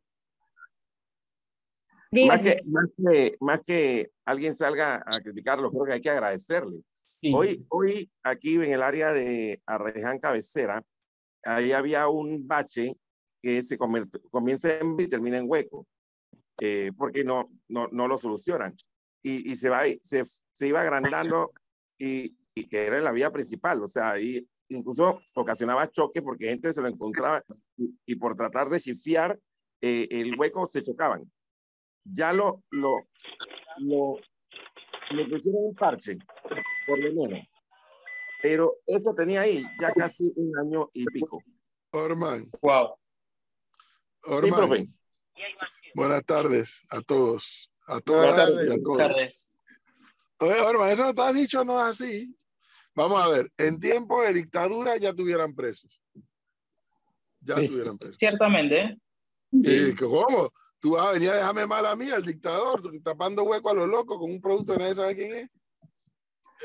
Más 2.27 2.44
que, 2.44 2.62
más, 2.65 2.86
que, 2.96 3.38
más 3.39 3.62
que, 3.62 4.12
alguien 4.25 4.53
salga 4.53 5.03
a 5.06 5.20
criticarlo, 5.20 5.72
creo 5.72 5.86
que 5.86 5.94
hay 5.94 6.01
que 6.01 6.12
agradecerle. 6.12 6.84
Hoy, 7.34 7.65
hoy 7.70 8.12
aquí 8.22 8.56
en 8.56 8.74
el 8.74 8.84
área 8.84 9.12
de 9.13 9.62
Arreján 9.65 10.20
Cabecera, 10.20 10.84
ahí 11.44 11.72
había 11.72 12.10
un 12.10 12.48
bache 12.48 12.94
que 13.42 13.63
se 13.63 13.77
comienza 13.77 14.80
en 14.80 14.96
y 15.00 15.08
termina 15.08 15.38
en 15.38 15.46
hueco, 15.48 15.88
eh, 16.60 16.92
porque 16.98 17.24
no, 17.24 17.50
no, 17.68 17.88
no 17.92 18.08
lo 18.08 18.18
solucionan. 18.18 18.75
Y, 19.24 19.51
y 19.51 19.56
se, 19.56 19.70
va, 19.70 19.84
se, 20.01 20.24
se 20.25 20.68
iba 20.68 20.82
agrandando 20.82 21.53
y, 21.98 22.36
y, 22.53 22.68
que 22.68 22.86
era 22.86 23.00
la 23.00 23.13
vía 23.13 23.32
principal, 23.32 23.82
o 23.82 23.88
sea, 23.88 24.12
ahí 24.12 24.46
incluso 24.77 25.20
ocasionaba 25.36 25.89
choque 25.92 26.22
porque 26.22 26.50
gente 26.50 26.74
se 26.74 26.82
lo 26.82 26.88
encontraba 26.88 27.44
y, 28.06 28.15
por 28.15 28.36
tratar 28.36 28.70
de 28.70 28.80
chifiar 28.80 29.39
eh, 29.82 30.08
el 30.12 30.34
hueco 30.38 30.65
se 30.65 30.84
chocaban. 30.84 31.22
Ya 32.06 32.34
lo, 32.34 32.63
lo, 32.72 33.08
lo, 33.77 34.18
lo 35.12 35.30
pusieron 35.30 35.65
un 35.65 35.75
parche, 35.75 36.18
por 36.88 37.00
lo 37.00 37.13
menos. 37.13 37.48
Pero 38.42 38.75
eso 38.86 39.13
tenía 39.15 39.42
ahí 39.42 39.63
ya 39.80 39.89
casi 39.92 40.32
un 40.36 40.58
año 40.58 40.89
y 40.94 41.06
pico. 41.06 41.42
Orman. 41.92 42.50
Wow. 42.62 42.96
Orman. 44.24 44.94
Buenas 45.96 46.25
tardes 46.25 46.84
a 46.89 47.01
todos. 47.01 47.72
A 47.88 48.01
todas 48.01 48.58
y 48.68 48.72
a 48.72 48.82
todos. 48.84 49.46
Oye, 50.39 50.60
Orman, 50.60 50.89
eso 50.89 51.06
no 51.06 51.13
te 51.13 51.22
has 51.22 51.34
dicho, 51.34 51.63
no 51.63 51.80
es 51.80 52.01
así. 52.01 52.36
Vamos 52.95 53.21
a 53.21 53.27
ver, 53.27 53.51
en 53.57 53.79
tiempo 53.79 54.21
de 54.21 54.33
dictadura 54.33 54.97
ya 54.97 55.13
tuvieran 55.13 55.55
presos. 55.55 56.00
Ya 57.41 57.55
tuvieran 57.55 57.97
presos. 57.97 58.17
Ciertamente. 58.17 58.97
¿Y 59.51 59.95
cómo? 59.95 60.51
Tú 60.79 60.91
vas 60.91 61.07
a 61.07 61.12
venir 61.13 61.29
a 61.29 61.35
dejarme 61.35 61.65
mal 61.65 61.85
a 61.85 61.95
mí, 61.95 62.09
al 62.09 62.23
dictador, 62.23 62.81
tapando 63.03 63.43
hueco 63.43 63.69
a 63.69 63.73
los 63.73 63.88
locos 63.88 64.17
con 64.19 64.29
un 64.29 64.41
producto 64.41 64.73
que 64.73 64.79
nadie 64.79 64.95
sabe 64.95 65.15
quién 65.15 65.35
es. 65.35 65.50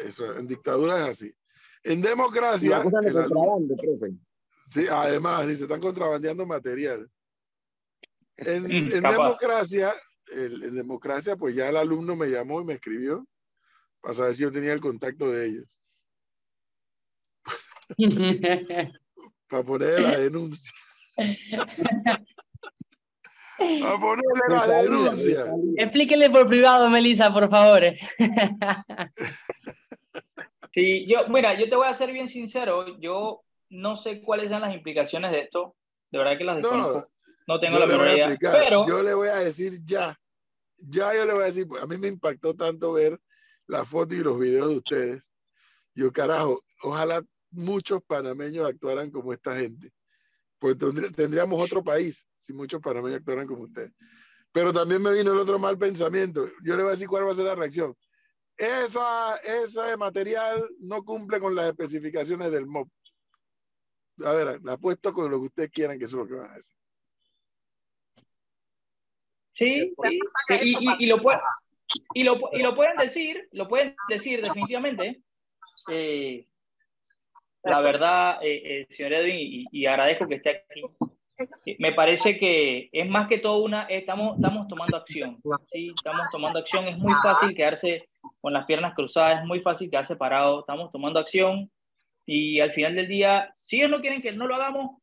Eso, 0.05 0.37
en 0.37 0.47
dictadura 0.47 0.99
es 0.99 1.11
así. 1.11 1.35
En 1.85 2.03
democracia. 2.03 2.83
sí, 4.69 4.87
además, 4.91 5.47
si 5.47 5.55
se 5.55 5.63
están 5.63 5.81
contrabandeando 5.81 6.47
material. 6.47 7.09
En, 8.37 8.71
en 8.71 9.03
democracia, 9.03 9.95
el, 10.27 10.63
en 10.63 10.75
democracia, 10.75 11.37
pues 11.37 11.55
ya 11.55 11.69
el 11.69 11.77
alumno 11.77 12.15
me 12.15 12.29
llamó 12.29 12.61
y 12.61 12.65
me 12.65 12.75
escribió 12.75 13.27
para 14.01 14.15
saber 14.15 14.37
si 14.37 14.43
yo 14.43 14.53
tenía 14.53 14.73
el 14.73 14.81
contacto 14.81 15.31
de 15.31 15.47
ellos. 15.47 15.78
para 19.49 19.63
poner 19.63 20.01
la 20.01 20.19
denuncia. 20.19 20.73
para 23.59 24.01
ponerle 24.01 24.43
la 24.49 24.83
denuncia. 24.83 25.47
Explíquenle 25.77 26.31
por 26.31 26.47
privado, 26.47 26.89
Melissa, 26.91 27.33
por 27.33 27.51
favor. 27.51 27.83
sí, 30.73 31.07
yo, 31.07 31.29
mira, 31.29 31.59
yo 31.59 31.69
te 31.69 31.77
voy 31.77 31.89
a 31.89 31.95
ser 31.95 32.13
bien 32.13 32.29
sincero, 32.29 32.99
yo 33.01 33.43
no 33.71 33.97
sé 33.97 34.23
cuáles 34.23 34.51
son 34.51 34.61
las 34.61 34.75
implicaciones 34.75 35.33
de 35.33 35.41
esto, 35.41 35.77
de 36.11 36.19
verdad 36.19 36.39
que 36.39 36.45
las 36.45 36.57
desconozco. 36.57 36.99
No, 36.99 37.55
no 37.55 37.61
tengo 37.61 37.79
la 37.79 37.87
menor 37.87 38.07
idea. 38.07 38.37
Pero 38.41 38.87
yo 38.87 39.03
le 39.03 39.15
voy 39.15 39.29
a 39.29 39.37
decir 39.37 39.81
ya, 39.85 40.17
ya 40.77 41.15
yo 41.15 41.25
le 41.25 41.33
voy 41.33 41.43
a 41.43 41.47
decir, 41.47 41.67
a 41.81 41.87
mí 41.87 41.97
me 41.97 42.09
impactó 42.09 42.55
tanto 42.55 42.93
ver 42.93 43.19
la 43.67 43.85
foto 43.85 44.15
y 44.15 44.19
los 44.19 44.39
videos 44.39 44.69
de 44.69 44.77
ustedes. 44.77 45.31
Yo, 45.95 46.13
carajo, 46.13 46.63
ojalá 46.83 47.23
muchos 47.51 48.03
panameños 48.03 48.69
actuaran 48.69 49.11
como 49.11 49.33
esta 49.33 49.57
gente. 49.57 49.91
Pues 50.59 50.77
tendríamos 51.15 51.61
otro 51.61 51.83
país 51.83 52.29
si 52.37 52.53
muchos 52.53 52.81
panameños 52.81 53.19
actuaran 53.19 53.47
como 53.47 53.65
ustedes. 53.65 53.93
Pero 54.53 54.73
también 54.73 55.03
me 55.03 55.13
vino 55.13 55.33
el 55.33 55.39
otro 55.39 55.59
mal 55.59 55.79
pensamiento. 55.79 56.49
Yo 56.65 56.77
le 56.77 56.83
voy 56.83 56.91
a 56.91 56.95
decir 56.95 57.09
cuál 57.09 57.27
va 57.27 57.33
a 57.33 57.35
ser 57.35 57.45
la 57.45 57.55
reacción. 57.55 57.95
Esa, 58.57 59.37
ese 59.37 59.97
material 59.97 60.69
no 60.81 61.05
cumple 61.05 61.39
con 61.39 61.55
las 61.55 61.69
especificaciones 61.69 62.51
del 62.51 62.67
MOB. 62.67 62.89
A 64.25 64.33
ver, 64.33 64.61
la 64.65 64.73
apuesto 64.73 65.13
con 65.13 65.31
lo 65.31 65.39
que 65.39 65.47
ustedes 65.47 65.71
quieran, 65.71 65.99
que 65.99 66.07
eso 66.07 66.17
es 66.17 66.23
lo 66.25 66.29
que 66.29 66.41
van 66.43 66.51
a 66.51 66.57
decir. 66.57 66.75
Sí, 69.53 69.95
sí. 70.03 70.21
Y, 70.63 71.05
y, 71.05 71.07
lo 71.07 71.21
y, 72.15 72.25
lo, 72.25 72.35
y, 72.53 72.63
lo, 72.63 72.75
pueden 72.75 72.97
decir, 72.97 73.49
lo 73.53 73.69
pueden 73.69 73.95
decir 74.09 74.43
definitivamente. 74.43 75.23
Eh, 75.89 76.48
la 77.63 77.81
verdad, 77.81 78.39
eh, 78.43 78.63
eh, 78.65 78.87
señor 78.91 79.13
Edwin, 79.13 79.67
y, 79.71 79.87
agradezco 79.87 80.29
que 80.29 80.37
esté 80.37 80.51
aquí. 80.51 80.83
Me 81.79 81.93
parece 81.93 82.37
que 82.37 82.89
es 82.91 83.09
más 83.09 83.29
que 83.29 83.39
todo 83.39 83.63
una, 83.63 83.85
estamos, 83.85 84.37
estamos 84.37 84.67
tomando 84.67 84.97
acción, 84.97 85.39
¿sí? 85.71 85.93
estamos 85.95 86.27
tomando 86.33 86.59
acción, 86.59 86.89
es 86.89 86.99
muy 86.99 87.15
fácil 87.23 87.55
quedarse 87.55 88.09
con 88.41 88.53
las 88.53 88.67
piernas 88.67 88.95
cruzadas, 88.95 89.41
es 89.41 89.47
muy 89.47 89.61
fácil 89.61 89.89
quedarse 89.89 90.17
parado, 90.17 90.61
estamos 90.61 90.91
tomando 90.91 91.21
acción 91.21 91.71
y 92.27 92.59
al 92.59 92.73
final 92.73 92.97
del 92.97 93.07
día, 93.07 93.53
si 93.55 93.77
ellos 93.77 93.91
no 93.91 94.01
quieren 94.01 94.21
que 94.21 94.33
no 94.33 94.49
lo 94.49 94.57
hagamos, 94.57 95.01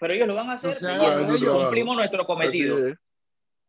pero 0.00 0.12
ellos 0.12 0.26
lo 0.26 0.34
van 0.34 0.50
a 0.50 0.54
hacer, 0.54 0.74
y 0.74 1.46
cumplimos 1.46 1.96
nuestro 1.96 2.26
cometido. 2.26 2.76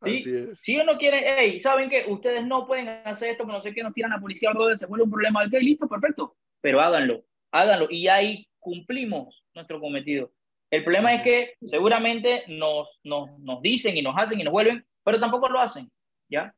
¿Sí? 0.04 0.48
Si 0.56 0.78
uno 0.80 0.98
quiere, 0.98 1.24
hey, 1.24 1.60
¿saben 1.60 1.88
qué? 1.88 2.06
Ustedes 2.08 2.44
no 2.44 2.66
pueden 2.66 2.88
hacer 3.06 3.30
esto, 3.30 3.46
que 3.46 3.52
no 3.52 3.62
sé 3.62 3.74
qué, 3.74 3.84
nos 3.84 3.94
tiran 3.94 4.12
a 4.12 4.16
la 4.16 4.22
policía, 4.22 4.50
se 4.76 4.88
vuelve 4.88 5.04
un 5.04 5.12
problema, 5.12 5.46
ok, 5.46 5.54
listo, 5.62 5.88
perfecto, 5.88 6.36
pero 6.60 6.82
háganlo, 6.82 7.24
háganlo, 7.52 7.88
y 7.90 8.08
ahí 8.08 8.48
cumplimos 8.60 9.44
nuestro 9.54 9.80
cometido. 9.80 10.32
El 10.70 10.84
problema 10.84 11.14
es 11.14 11.22
que 11.22 11.54
seguramente 11.68 12.44
nos, 12.48 12.88
nos, 13.04 13.38
nos 13.40 13.62
dicen 13.62 13.98
y 13.98 14.02
nos 14.02 14.16
hacen 14.18 14.40
y 14.40 14.44
nos 14.44 14.54
vuelven, 14.54 14.86
pero 15.04 15.20
tampoco 15.20 15.50
lo 15.50 15.60
hacen, 15.60 15.92
¿ya? 16.30 16.56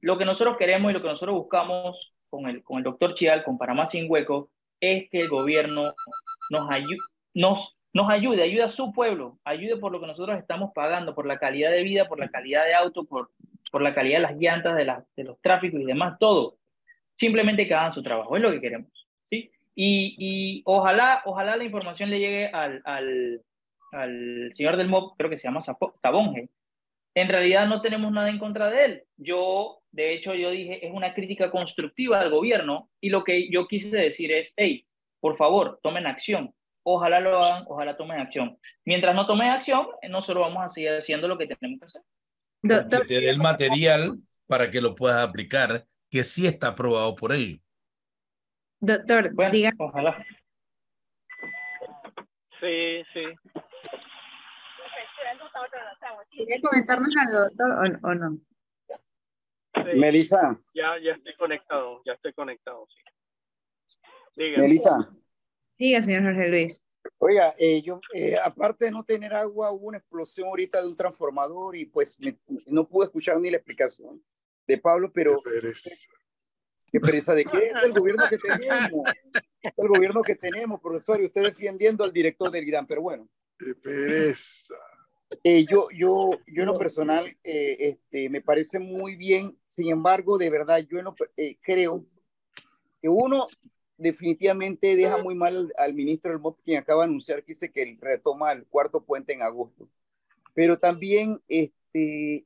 Lo 0.00 0.18
que 0.18 0.24
nosotros 0.24 0.56
queremos 0.56 0.90
y 0.90 0.94
lo 0.94 1.02
que 1.02 1.08
nosotros 1.08 1.36
buscamos 1.36 2.14
con 2.28 2.48
el, 2.48 2.62
con 2.64 2.78
el 2.78 2.84
doctor 2.84 3.14
Chial, 3.14 3.44
con 3.44 3.58
Panamá 3.58 3.86
Sin 3.86 4.10
Hueco, 4.10 4.50
es 4.80 5.08
que 5.10 5.20
el 5.20 5.28
gobierno 5.28 5.94
nos, 6.50 6.68
nos 7.34 7.76
nos 7.92 8.08
ayude, 8.08 8.42
ayude 8.42 8.62
a 8.62 8.68
su 8.68 8.92
pueblo, 8.92 9.38
ayude 9.44 9.76
por 9.76 9.92
lo 9.92 10.00
que 10.00 10.06
nosotros 10.06 10.38
estamos 10.38 10.70
pagando, 10.74 11.14
por 11.14 11.26
la 11.26 11.38
calidad 11.38 11.70
de 11.70 11.82
vida, 11.82 12.08
por 12.08 12.18
la 12.18 12.28
calidad 12.28 12.64
de 12.64 12.74
auto, 12.74 13.04
por, 13.04 13.30
por 13.70 13.82
la 13.82 13.94
calidad 13.94 14.18
de 14.18 14.22
las 14.22 14.36
llantas, 14.36 14.76
de, 14.76 14.84
de 15.16 15.24
los 15.24 15.40
tráficos 15.40 15.80
y 15.80 15.84
demás, 15.84 16.18
todo. 16.18 16.56
Simplemente 17.14 17.66
que 17.68 17.74
hagan 17.74 17.92
su 17.92 18.02
trabajo, 18.02 18.36
es 18.36 18.42
lo 18.42 18.50
que 18.50 18.60
queremos. 18.60 19.01
Y, 19.74 20.16
y 20.18 20.62
ojalá, 20.64 21.22
ojalá 21.24 21.56
la 21.56 21.64
información 21.64 22.10
le 22.10 22.18
llegue 22.18 22.46
al, 22.48 22.82
al, 22.84 23.42
al 23.92 24.52
señor 24.54 24.76
del 24.76 24.88
MOB, 24.88 25.16
creo 25.16 25.30
que 25.30 25.38
se 25.38 25.44
llama 25.48 25.60
Sabonge. 25.60 26.50
En 27.14 27.28
realidad 27.28 27.66
no 27.66 27.82
tenemos 27.82 28.10
nada 28.12 28.30
en 28.30 28.38
contra 28.38 28.70
de 28.70 28.84
él. 28.84 29.04
Yo, 29.16 29.80
de 29.90 30.14
hecho, 30.14 30.34
yo 30.34 30.50
dije, 30.50 30.86
es 30.86 30.92
una 30.92 31.14
crítica 31.14 31.50
constructiva 31.50 32.20
al 32.20 32.30
gobierno 32.30 32.88
y 33.00 33.10
lo 33.10 33.22
que 33.24 33.50
yo 33.50 33.66
quise 33.66 33.88
decir 33.96 34.32
es, 34.32 34.52
hey, 34.56 34.86
por 35.20 35.36
favor, 35.36 35.78
tomen 35.82 36.06
acción 36.06 36.54
ojalá 36.84 37.20
lo 37.20 37.38
hagan, 37.38 37.64
ojalá 37.68 37.96
tomen 37.96 38.20
acción. 38.20 38.58
Mientras 38.84 39.14
no 39.14 39.26
tomen 39.26 39.50
acción, 39.50 39.86
nosotros 40.08 40.42
vamos 40.42 40.64
a 40.64 40.68
seguir 40.68 40.90
haciendo 40.90 41.28
lo 41.28 41.38
que 41.38 41.46
tenemos 41.46 41.78
que 41.80 41.84
hacer. 41.86 42.02
Doctor, 42.62 43.06
te 43.06 43.20
dé 43.20 43.30
el 43.30 43.38
material 43.38 44.18
para 44.46 44.70
que 44.70 44.80
lo 44.80 44.94
puedas 44.94 45.22
aplicar, 45.22 45.86
que 46.10 46.22
sí 46.24 46.46
está 46.46 46.68
aprobado 46.68 47.14
por 47.14 47.32
ellos. 47.32 47.60
Doctor, 48.84 49.30
diga. 49.52 49.70
Ojalá. 49.78 50.26
Sí, 52.58 53.04
sí. 53.12 53.22
¿Quiere 56.32 56.60
comentarnos 56.60 57.14
algo, 57.16 57.44
doctor, 57.44 58.00
o, 58.02 58.14
no? 58.14 58.38
Melissa. 59.94 60.60
Ya, 60.74 60.98
ya 61.00 61.12
estoy 61.12 61.34
conectado, 61.36 62.02
ya 62.04 62.14
estoy 62.14 62.32
conectado, 62.32 62.88
sí. 64.34 64.42
Melissa. 64.56 65.08
Diga, 65.78 66.02
señor 66.02 66.24
Jorge 66.24 66.48
Luis. 66.48 66.84
Oiga, 67.18 67.54
eh, 67.58 67.82
yo, 67.82 68.00
eh, 68.14 68.36
aparte 68.42 68.86
de 68.86 68.90
no 68.90 69.04
tener 69.04 69.32
agua, 69.32 69.70
hubo 69.70 69.86
una 69.86 69.98
explosión 69.98 70.48
ahorita 70.48 70.82
de 70.82 70.88
un 70.88 70.96
transformador 70.96 71.76
y 71.76 71.84
pues 71.84 72.18
no 72.66 72.88
pude 72.88 73.06
escuchar 73.06 73.38
ni 73.38 73.48
la 73.48 73.58
explicación 73.58 74.20
de 74.66 74.78
Pablo, 74.78 75.12
pero... 75.12 75.36
Qué 76.92 77.00
pereza. 77.00 77.34
¿Qué 77.34 77.44
pereza 77.44 77.52
de 77.54 77.60
qué 77.60 77.66
es 77.68 77.84
el 77.84 77.92
gobierno 77.92 78.24
que 78.28 78.38
tenemos? 78.38 79.10
el 79.62 79.88
gobierno 79.88 80.22
que 80.22 80.34
tenemos, 80.34 80.80
profesor, 80.80 81.20
y 81.20 81.26
usted 81.26 81.42
defendiendo 81.42 82.04
al 82.04 82.12
director 82.12 82.50
del 82.50 82.68
IDAN, 82.68 82.86
pero 82.86 83.02
bueno. 83.02 83.26
Qué 83.58 83.74
pereza. 83.74 84.74
Eh, 85.42 85.64
yo, 85.64 85.88
yo, 85.90 86.30
yo 86.46 86.62
en 86.62 86.66
lo 86.66 86.74
personal, 86.74 87.26
eh, 87.42 87.76
este, 87.80 88.28
me 88.28 88.42
parece 88.42 88.78
muy 88.78 89.16
bien, 89.16 89.56
sin 89.66 89.90
embargo, 89.90 90.36
de 90.36 90.50
verdad, 90.50 90.78
yo 90.80 90.98
eh, 91.36 91.56
creo 91.62 92.04
que 93.00 93.08
uno 93.08 93.46
definitivamente 93.96 94.94
deja 94.94 95.16
muy 95.16 95.34
mal 95.34 95.72
al, 95.78 95.94
ministro 95.94 96.32
del 96.32 96.40
MOP, 96.40 96.60
quien 96.62 96.78
acaba 96.78 97.02
de 97.02 97.08
anunciar 97.08 97.42
que 97.42 97.52
dice 97.52 97.70
que 97.70 97.96
retoma 98.00 98.52
el 98.52 98.66
cuarto 98.66 99.02
puente 99.02 99.32
en 99.32 99.42
agosto. 99.42 99.88
Pero 100.54 100.78
también, 100.78 101.40
este, 101.48 102.44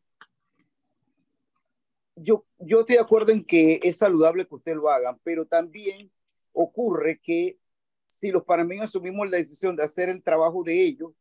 yo, 2.16 2.46
yo 2.58 2.80
estoy 2.80 2.96
de 2.96 3.02
acuerdo 3.02 3.30
en 3.30 3.44
que 3.44 3.78
es 3.82 3.98
saludable 3.98 4.46
que 4.46 4.54
ustedes 4.54 4.78
lo 4.78 4.90
hagan, 4.90 5.18
pero 5.22 5.46
también 5.46 6.10
ocurre 6.52 7.20
que 7.22 7.58
si 8.06 8.30
los 8.30 8.44
panameños 8.44 8.84
asumimos 8.84 9.30
la 9.30 9.36
decisión 9.36 9.76
de 9.76 9.84
hacer 9.84 10.08
el 10.08 10.22
trabajo 10.22 10.62
de 10.64 10.82
ellos, 10.82 11.12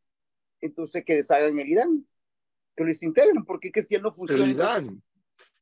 entonces 0.60 1.04
que 1.04 1.16
deshagan 1.16 1.58
el 1.58 1.68
IDAN, 1.68 2.06
que 2.74 2.84
lo 2.84 2.88
desintegren, 2.88 3.44
porque 3.44 3.68
es 3.68 3.74
que 3.74 3.82
si 3.82 3.94
él 3.94 4.02
no 4.02 4.12
funciona... 4.12 4.44
El 4.44 4.50
IDAN, 4.52 5.02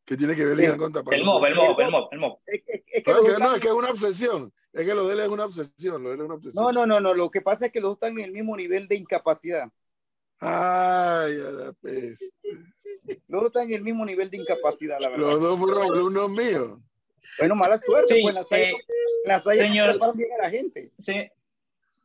que 0.05 0.17
tiene 0.17 0.37
que 0.37 0.45
ver 0.45 0.55
el 0.55 0.65
IDAN 0.65 0.79
contra 0.79 1.03
El 1.11 1.25
MOB, 1.25 1.45
el 1.47 1.55
MOB, 1.57 1.81
el 1.81 1.91
MOB, 1.91 2.09
el 2.13 2.19
MOB. 2.21 2.39
Es, 2.47 2.63
que 3.03 3.13
no, 3.13 3.55
es 3.55 3.61
que 3.61 3.69
es 3.69 3.75
una 3.75 3.91
obsesión, 3.91 4.53
es 4.73 4.85
que 4.85 4.95
lo 4.95 5.09
de 5.09 5.15
él 5.15 5.21
es 5.21 5.29
una 5.29 5.47
obsesión, 5.47 6.03
lo 6.03 6.11
de 6.11 6.15
él 6.15 6.21
es 6.21 6.27
una 6.27 6.35
obsesión. 6.35 6.65
No, 6.65 6.73
no, 6.73 6.87
no, 6.87 7.01
no, 7.01 7.15
lo 7.15 7.31
que 7.31 7.41
pasa 7.41 7.67
es 7.67 7.73
que 7.73 7.81
los 7.81 7.91
dos 7.91 7.97
están 7.97 8.19
en 8.19 8.27
el 8.27 8.33
mismo 8.33 8.57
nivel 8.57 8.87
de 8.87 8.97
incapacidad. 8.97 9.69
Ay, 10.39 11.41
a 11.41 11.51
la 11.51 11.73
peste. 11.73 12.31
Los 13.29 13.41
dos 13.43 13.47
están 13.47 13.69
en 13.69 13.75
el 13.77 13.83
mismo 13.83 14.05
nivel 14.07 14.31
de 14.31 14.39
incapacidad, 14.39 14.99
la 15.01 15.11
verdad. 15.11 15.27
Los 15.27 15.41
dos 15.41 15.59
fueron 15.59 15.83
alumnos 15.83 16.31
míos. 16.31 16.79
Bueno, 17.39 17.55
mala 17.55 17.79
suerte, 17.79 18.15
Sí, 18.17 18.23
pues 18.23 18.35
las 18.35 18.53
eh, 18.53 18.73
las 19.25 19.47
hay 19.47 19.59
señor- 19.61 20.17
bien 20.17 20.33
a 20.39 20.43
la 20.45 20.51
gente. 20.51 20.91
Sí. 20.99 21.27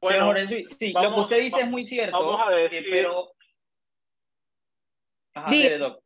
Bueno, 0.01 0.19
Señor 0.33 0.49
Lorenzo, 0.49 0.75
sí, 0.79 0.91
lo 0.93 1.13
que 1.13 1.19
usted 1.21 1.37
dice 1.39 1.57
va- 1.57 1.63
es 1.65 1.69
muy 1.71 1.85
cierto. 1.85 2.17
vamos 2.17 2.41
a 2.47 2.51
decir- 2.51 2.79
eh, 2.79 2.87
pero. 2.89 3.31
Ajá, 5.33 5.77
doc. 5.77 6.03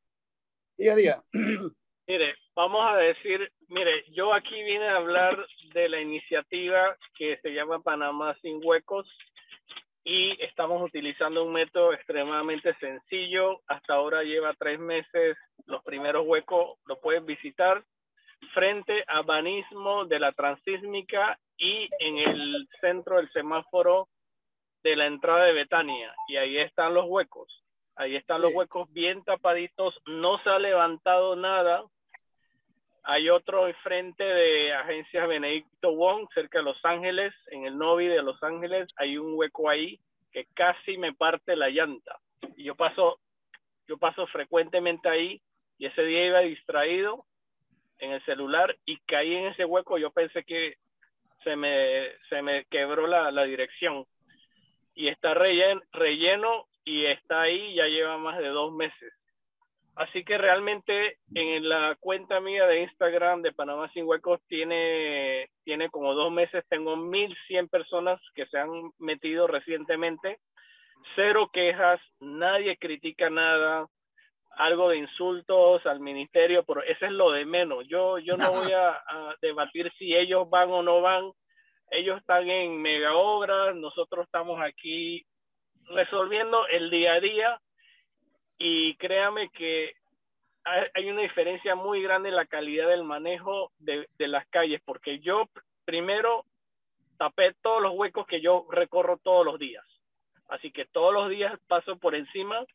Día 0.77 0.93
a 0.93 0.95
día. 0.95 1.23
Mire, 2.07 2.35
vamos 2.55 2.81
a 2.85 2.97
decir, 2.97 3.51
mire, 3.69 4.03
yo 4.11 4.33
aquí 4.33 4.61
vine 4.63 4.87
a 4.89 4.97
hablar 4.97 5.45
de 5.73 5.89
la 5.89 6.01
iniciativa 6.01 6.97
que 7.17 7.37
se 7.41 7.49
llama 7.49 7.81
Panamá 7.81 8.35
sin 8.41 8.59
huecos 8.63 9.07
y 10.03 10.41
estamos 10.43 10.81
utilizando 10.81 11.43
un 11.43 11.53
método 11.53 11.93
extremadamente 11.93 12.73
sencillo. 12.75 13.61
Hasta 13.67 13.93
ahora 13.93 14.23
lleva 14.23 14.53
tres 14.53 14.79
meses. 14.79 15.37
Los 15.65 15.83
primeros 15.83 16.25
huecos 16.27 16.77
lo 16.85 16.99
pueden 16.99 17.25
visitar 17.25 17.83
frente 18.53 19.03
a 19.07 19.21
Banismo 19.21 20.05
de 20.05 20.19
la 20.19 20.33
Transísmica 20.33 21.39
y 21.57 21.89
en 21.99 22.17
el 22.17 22.67
centro 22.81 23.17
del 23.17 23.31
semáforo 23.31 24.09
de 24.83 24.97
la 24.97 25.05
entrada 25.05 25.45
de 25.45 25.53
Betania. 25.53 26.13
Y 26.27 26.35
ahí 26.35 26.57
están 26.57 26.93
los 26.93 27.05
huecos. 27.07 27.63
Ahí 27.95 28.15
están 28.15 28.41
los 28.41 28.53
huecos 28.53 28.91
bien 28.91 29.23
tapaditos. 29.23 29.97
No 30.05 30.37
se 30.39 30.49
ha 30.49 30.59
levantado 30.59 31.37
nada. 31.37 31.83
Hay 33.05 33.29
otro 33.29 33.67
enfrente 33.67 34.23
de 34.23 34.73
Agencia 34.73 35.25
Benedicto 35.25 35.93
Wong, 35.93 36.27
cerca 36.33 36.59
de 36.59 36.63
Los 36.63 36.83
Ángeles, 36.85 37.33
en 37.47 37.65
el 37.65 37.77
Novi 37.77 38.07
de 38.07 38.23
Los 38.23 38.41
Ángeles. 38.41 38.87
Hay 38.95 39.17
un 39.17 39.33
hueco 39.35 39.69
ahí 39.69 39.99
que 40.31 40.45
casi 40.53 40.97
me 40.97 41.13
parte 41.13 41.57
la 41.57 41.69
llanta. 41.69 42.17
Y 42.55 42.63
yo 42.63 42.75
paso, 42.75 43.19
yo 43.87 43.97
paso 43.97 44.25
frecuentemente 44.27 45.09
ahí 45.09 45.41
y 45.77 45.87
ese 45.87 46.03
día 46.03 46.27
iba 46.27 46.39
distraído 46.39 47.25
en 47.99 48.11
el 48.11 48.23
celular 48.23 48.75
y 48.85 48.97
caí 48.99 49.35
en 49.35 49.47
ese 49.47 49.65
hueco. 49.65 49.97
Yo 49.97 50.11
pensé 50.11 50.45
que 50.45 50.77
se 51.43 51.57
me, 51.57 52.07
se 52.29 52.41
me 52.41 52.63
quebró 52.65 53.05
la, 53.05 53.31
la 53.31 53.43
dirección. 53.43 54.05
Y 54.95 55.09
está 55.09 55.33
relleno, 55.33 55.81
relleno 55.91 56.67
y 56.85 57.05
está 57.05 57.41
ahí, 57.41 57.75
ya 57.75 57.85
lleva 57.85 58.17
más 58.17 58.37
de 58.37 58.47
dos 58.47 58.71
meses. 58.71 59.13
Así 59.95 60.23
que 60.23 60.39
realmente 60.39 61.17
en 61.35 61.69
la 61.69 61.95
cuenta 61.99 62.39
mía 62.39 62.65
de 62.65 62.81
Instagram 62.81 63.43
de 63.43 63.51
Panamá 63.51 63.91
Sin 63.93 64.05
Huecos 64.05 64.41
tiene, 64.47 65.49
tiene 65.63 65.89
como 65.89 66.15
dos 66.15 66.31
meses, 66.31 66.65
tengo 66.67 66.95
1100 66.95 67.69
personas 67.69 68.19
que 68.33 68.47
se 68.47 68.57
han 68.57 68.69
metido 68.97 69.45
recientemente, 69.45 70.39
cero 71.15 71.51
quejas, 71.53 72.01
nadie 72.19 72.75
critica 72.77 73.29
nada, 73.29 73.85
algo 74.57 74.89
de 74.89 74.97
insultos 74.97 75.85
al 75.85 75.99
ministerio, 75.99 76.63
pero 76.63 76.81
eso 76.81 77.05
es 77.05 77.11
lo 77.11 77.31
de 77.31 77.45
menos. 77.45 77.85
Yo, 77.87 78.17
yo 78.17 78.35
no 78.35 78.51
voy 78.51 78.71
a, 78.71 78.89
a 78.89 79.35
debatir 79.41 79.91
si 79.99 80.15
ellos 80.15 80.49
van 80.49 80.71
o 80.71 80.81
no 80.81 81.01
van, 81.01 81.31
ellos 81.91 82.19
están 82.19 82.49
en 82.49 82.81
mega 82.81 83.13
obras, 83.13 83.75
nosotros 83.75 84.25
estamos 84.25 84.59
aquí 84.59 85.23
resolviendo 85.89 86.65
el 86.67 86.89
día 86.89 87.13
a 87.13 87.19
día 87.19 87.61
y 88.65 88.95
créame 88.95 89.49
que 89.49 89.93
hay 90.63 91.09
una 91.09 91.21
diferencia 91.21 91.75
muy 91.75 92.01
grande 92.01 92.29
en 92.29 92.37
la 92.37 92.45
calidad 92.45 92.87
del 92.87 93.03
manejo 93.03 93.73
de, 93.79 94.07
las 94.19 94.47
calles, 94.47 94.81
porque 94.85 95.19
yo 95.19 95.47
pr- 95.47 95.63
primero 95.83 96.45
tapé 97.17 97.53
todos 97.61 97.81
los 97.81 97.91
huecos 97.93 98.25
que 98.25 98.39
yo 98.39 98.65
recorro 98.69 99.17
todos 99.17 99.45
los 99.45 99.59
días. 99.59 99.83
Así 100.47 100.71
que 100.71 100.85
todos 100.85 101.13
los 101.13 101.29
días 101.29 101.59
paso 101.67 101.97
por 101.97 102.15
encima 102.15 102.65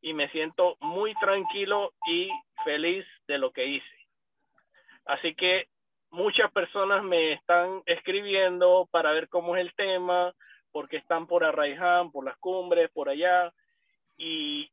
y 0.00 0.14
me 0.14 0.30
siento 0.30 0.78
muy 0.80 1.14
tranquilo 1.16 1.92
y 2.06 2.30
feliz 2.64 3.04
de 3.26 3.36
lo 3.36 3.50
que 3.50 3.66
hice. 3.66 4.06
Así 5.04 5.34
que 5.34 5.68
muchas 6.10 6.50
personas 6.52 7.04
me 7.04 7.34
están 7.34 7.82
escribiendo 7.84 8.88
para 8.90 9.12
ver 9.12 9.28
cómo 9.28 9.56
es 9.56 9.60
el 9.60 9.74
tema, 9.74 10.32
porque 10.72 10.96
están 10.96 11.26
por 11.26 11.44
Arraiján, 11.44 12.12
por 12.12 12.24
las 12.24 12.38
cumbres, 12.38 12.90
por 12.92 13.10
allá, 13.10 13.52
y, 14.16 14.70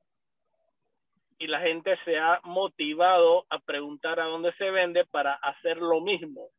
y 1.38 1.48
la 1.48 1.60
gente 1.60 1.98
se 2.06 2.18
ha 2.18 2.40
motivado 2.44 3.46
a 3.50 3.60
preguntar 3.60 4.20
a 4.20 4.26
dónde 4.26 4.54
se 4.58 4.70
vende 4.72 5.06
para 5.06 5.34
hacer 5.36 5.78
lo 5.78 6.02
mismo. 6.02 6.50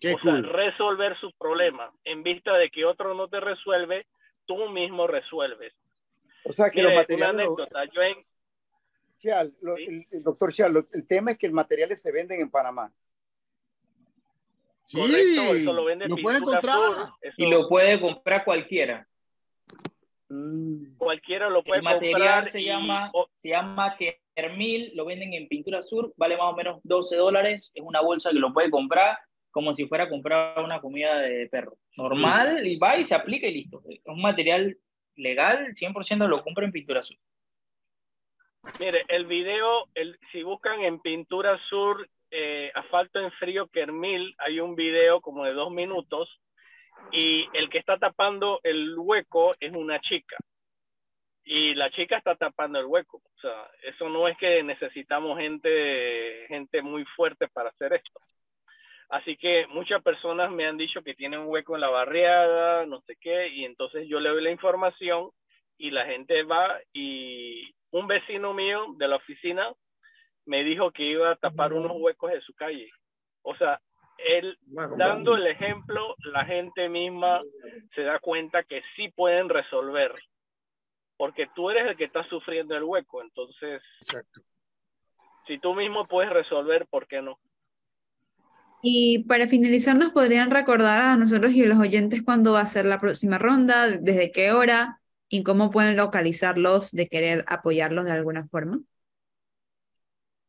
Qué 0.00 0.14
o 0.14 0.18
sea, 0.18 0.40
resolver 0.42 1.18
su 1.20 1.32
problema. 1.32 1.92
En 2.04 2.22
vista 2.22 2.52
de 2.54 2.70
que 2.70 2.84
otro 2.84 3.14
no 3.14 3.28
te 3.28 3.40
resuelve, 3.40 4.06
tú 4.46 4.68
mismo 4.68 5.06
resuelves. 5.06 5.72
O 6.44 6.52
sea 6.52 6.70
que 6.70 6.76
Mire, 6.82 6.84
los 6.84 6.92
una 6.92 7.02
materiales. 7.02 7.34
anécdota, 7.34 7.84
yo 7.92 8.02
en, 8.02 8.16
Chial, 9.18 9.52
lo- 9.62 9.76
Sí. 9.76 9.84
el, 9.86 10.06
el 10.12 10.22
doctor 10.22 10.52
Chial, 10.52 10.72
lo- 10.72 10.86
el 10.92 11.06
tema 11.06 11.32
es 11.32 11.38
que 11.38 11.46
el 11.46 11.52
materiales 11.52 12.00
se 12.00 12.12
venden 12.12 12.40
en 12.40 12.50
Panamá. 12.50 12.92
Sí, 14.84 14.98
correcto, 15.00 15.54
eso 15.54 15.72
lo 15.74 15.84
vende 15.84 16.06
lo 16.08 16.16
puede 16.16 16.38
encontrar. 16.38 16.74
Sur, 16.76 17.08
eso 17.20 17.34
Y 17.36 17.50
lo 17.50 17.68
puede 17.68 18.00
comprar 18.00 18.44
cualquiera. 18.44 19.06
Cualquiera 20.98 21.48
lo 21.48 21.62
puede 21.64 21.78
El 21.78 21.84
material 21.84 22.12
comprar 22.12 22.50
se 22.50 22.60
y- 22.60 22.64
llama, 22.66 23.10
se 23.36 23.48
llama 23.50 23.96
Kermil, 24.34 24.92
lo 24.94 25.04
venden 25.04 25.32
en 25.34 25.48
Pintura 25.48 25.82
Sur, 25.82 26.12
vale 26.16 26.36
más 26.36 26.52
o 26.52 26.56
menos 26.56 26.80
12 26.84 27.16
dólares, 27.16 27.70
es 27.74 27.82
una 27.82 28.00
bolsa 28.00 28.30
que 28.30 28.38
lo 28.38 28.52
puede 28.52 28.70
comprar 28.70 29.18
como 29.50 29.74
si 29.74 29.86
fuera 29.86 30.04
a 30.04 30.08
comprar 30.08 30.62
una 30.62 30.80
comida 30.80 31.18
de 31.20 31.48
perro. 31.48 31.76
Normal, 31.96 32.66
y 32.66 32.76
va 32.78 32.96
y 32.98 33.04
se 33.04 33.14
aplica 33.14 33.46
y 33.48 33.54
listo. 33.54 33.82
Es 33.88 34.00
un 34.04 34.20
material 34.20 34.76
legal, 35.16 35.74
100% 35.74 36.28
lo 36.28 36.42
compra 36.44 36.64
en 36.64 36.70
Pintura 36.72 37.02
Sur. 37.02 37.16
Mire, 38.78 39.04
el 39.08 39.26
video, 39.26 39.88
el, 39.94 40.18
si 40.30 40.42
buscan 40.42 40.80
en 40.82 41.00
Pintura 41.00 41.58
Sur, 41.68 42.08
eh, 42.30 42.70
Asfalto 42.74 43.18
en 43.20 43.32
Frío 43.32 43.66
Kermil, 43.68 44.34
hay 44.38 44.60
un 44.60 44.76
video 44.76 45.20
como 45.20 45.44
de 45.44 45.54
dos 45.54 45.72
minutos 45.72 46.28
y 47.12 47.48
el 47.54 47.68
que 47.70 47.78
está 47.78 47.98
tapando 47.98 48.60
el 48.62 48.92
hueco 48.96 49.52
es 49.60 49.72
una 49.72 50.00
chica. 50.00 50.36
Y 51.44 51.74
la 51.74 51.90
chica 51.90 52.18
está 52.18 52.34
tapando 52.34 52.78
el 52.78 52.86
hueco. 52.86 53.18
O 53.18 53.40
sea, 53.40 53.70
eso 53.82 54.08
no 54.08 54.28
es 54.28 54.36
que 54.36 54.62
necesitamos 54.62 55.38
gente, 55.38 56.44
gente 56.48 56.82
muy 56.82 57.04
fuerte 57.16 57.48
para 57.48 57.70
hacer 57.70 57.94
esto. 57.94 58.20
Así 59.08 59.36
que 59.38 59.66
muchas 59.68 60.02
personas 60.02 60.50
me 60.50 60.66
han 60.66 60.76
dicho 60.76 61.02
que 61.02 61.14
tienen 61.14 61.40
un 61.40 61.46
hueco 61.48 61.74
en 61.74 61.80
la 61.80 61.88
barriada, 61.88 62.84
no 62.84 63.00
sé 63.02 63.16
qué, 63.18 63.48
y 63.48 63.64
entonces 63.64 64.06
yo 64.06 64.20
le 64.20 64.28
doy 64.28 64.42
la 64.42 64.50
información 64.50 65.30
y 65.78 65.90
la 65.90 66.04
gente 66.04 66.42
va 66.42 66.78
y 66.92 67.74
un 67.90 68.06
vecino 68.06 68.52
mío 68.52 68.84
de 68.98 69.08
la 69.08 69.16
oficina 69.16 69.72
me 70.44 70.62
dijo 70.62 70.90
que 70.90 71.04
iba 71.04 71.30
a 71.30 71.36
tapar 71.36 71.72
unos 71.72 71.92
huecos 71.94 72.32
de 72.32 72.40
su 72.42 72.54
calle. 72.54 72.90
O 73.42 73.56
sea, 73.56 73.80
él 74.18 74.58
dando 74.96 75.36
el 75.36 75.46
ejemplo, 75.46 76.14
la 76.32 76.44
gente 76.44 76.88
misma 76.88 77.38
se 77.94 78.02
da 78.02 78.18
cuenta 78.18 78.64
que 78.64 78.82
sí 78.96 79.08
pueden 79.10 79.48
resolver. 79.48 80.12
Porque 81.16 81.48
tú 81.54 81.70
eres 81.70 81.88
el 81.88 81.96
que 81.96 82.04
está 82.04 82.28
sufriendo 82.28 82.76
el 82.76 82.84
hueco. 82.84 83.22
Entonces, 83.22 83.82
Exacto. 84.00 84.40
si 85.46 85.58
tú 85.58 85.74
mismo 85.74 86.06
puedes 86.06 86.32
resolver, 86.32 86.86
¿por 86.86 87.06
qué 87.06 87.22
no? 87.22 87.38
Y 88.80 89.24
para 89.24 89.48
finalizar, 89.48 89.96
¿nos 89.96 90.12
podrían 90.12 90.50
recordar 90.50 91.00
a 91.00 91.16
nosotros 91.16 91.52
y 91.52 91.64
a 91.64 91.66
los 91.66 91.78
oyentes 91.78 92.22
cuándo 92.22 92.52
va 92.52 92.60
a 92.60 92.66
ser 92.66 92.84
la 92.84 92.98
próxima 92.98 93.38
ronda, 93.38 93.88
desde 93.88 94.30
qué 94.30 94.52
hora 94.52 95.00
y 95.28 95.42
cómo 95.42 95.70
pueden 95.70 95.96
localizarlos 95.96 96.92
de 96.92 97.08
querer 97.08 97.44
apoyarlos 97.48 98.04
de 98.04 98.12
alguna 98.12 98.46
forma? 98.46 98.78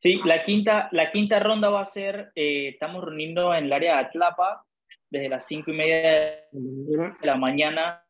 Sí, 0.01 0.13
la 0.25 0.41
quinta, 0.41 0.87
la 0.93 1.11
quinta 1.11 1.39
ronda 1.39 1.69
va 1.69 1.81
a 1.81 1.85
ser, 1.85 2.31
eh, 2.33 2.69
estamos 2.69 3.03
reuniendo 3.03 3.53
en 3.53 3.65
el 3.65 3.73
área 3.73 3.95
de 3.95 4.05
Atlapa 4.05 4.65
desde 5.09 5.27
las 5.27 5.45
cinco 5.45 5.71
y 5.71 5.73
media 5.73 6.45
de 6.51 7.13
la 7.21 7.35
mañana. 7.35 8.05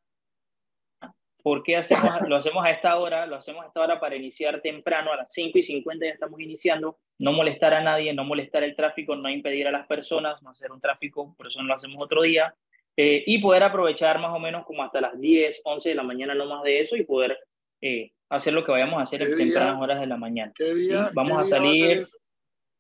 ¿Por 1.42 1.64
qué 1.64 1.78
hacemos, 1.78 2.22
lo 2.28 2.36
hacemos 2.36 2.64
a 2.64 2.70
esta 2.70 2.98
hora? 2.98 3.26
Lo 3.26 3.38
hacemos 3.38 3.64
a 3.64 3.68
esta 3.68 3.82
hora 3.82 4.00
para 4.00 4.16
iniciar 4.16 4.62
temprano, 4.62 5.12
a 5.12 5.16
las 5.16 5.34
5 5.34 5.58
y 5.58 5.64
50 5.64 6.06
ya 6.06 6.12
estamos 6.12 6.40
iniciando, 6.42 7.00
no 7.18 7.32
molestar 7.32 7.74
a 7.74 7.82
nadie, 7.82 8.14
no 8.14 8.24
molestar 8.24 8.64
el 8.64 8.76
tráfico, 8.76 9.16
no 9.16 9.30
impedir 9.30 9.68
a 9.68 9.72
las 9.72 9.88
personas, 9.88 10.44
no 10.44 10.52
hacer 10.52 10.72
un 10.72 10.82
tráfico, 10.82 11.34
por 11.38 11.48
eso 11.48 11.62
no 11.62 11.70
lo 11.70 11.76
hacemos 11.76 11.98
otro 12.04 12.22
día, 12.22 12.54
eh, 12.98 13.24
y 13.26 13.42
poder 13.42 13.64
aprovechar 13.64 14.20
más 14.20 14.36
o 14.36 14.40
menos 14.40 14.66
como 14.66 14.84
hasta 14.84 15.02
las 15.02 15.20
10, 15.20 15.62
11 15.64 15.90
de 15.90 15.96
la 15.96 16.04
mañana, 16.04 16.36
no 16.36 16.46
más 16.46 16.62
de 16.64 16.82
eso, 16.82 16.98
y 16.98 17.06
poder 17.06 17.40
eh, 17.82 18.12
hacer 18.30 18.54
lo 18.54 18.64
que 18.64 18.72
vayamos 18.72 19.00
a 19.00 19.04
hacer 19.04 19.22
en 19.24 19.38
tempranas 19.38 19.82
horas 19.82 20.00
de 20.00 20.08
la 20.08 20.18
mañana. 20.18 20.52
¿Qué 20.56 20.74
día, 20.76 21.10
Vamos 21.14 21.34
qué 21.34 21.56
a 21.56 21.60
día 21.60 21.70
va 21.70 21.74
salir, 21.74 21.92
eso? 22.00 22.18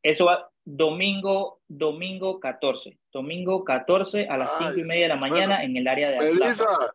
eso 0.03 0.25
va 0.25 0.49
domingo, 0.63 1.61
domingo 1.67 2.39
14, 2.39 2.99
domingo 3.11 3.63
14 3.63 4.27
a 4.27 4.37
las 4.37 4.49
Ay, 4.59 4.67
5 4.67 4.79
y 4.79 4.83
media 4.83 5.03
de 5.03 5.09
la 5.09 5.15
mañana 5.15 5.55
bueno, 5.57 5.63
en 5.71 5.77
el 5.77 5.87
área 5.87 6.09
de 6.11 6.17
Atlanta. 6.17 6.39
Melissa, 6.45 6.93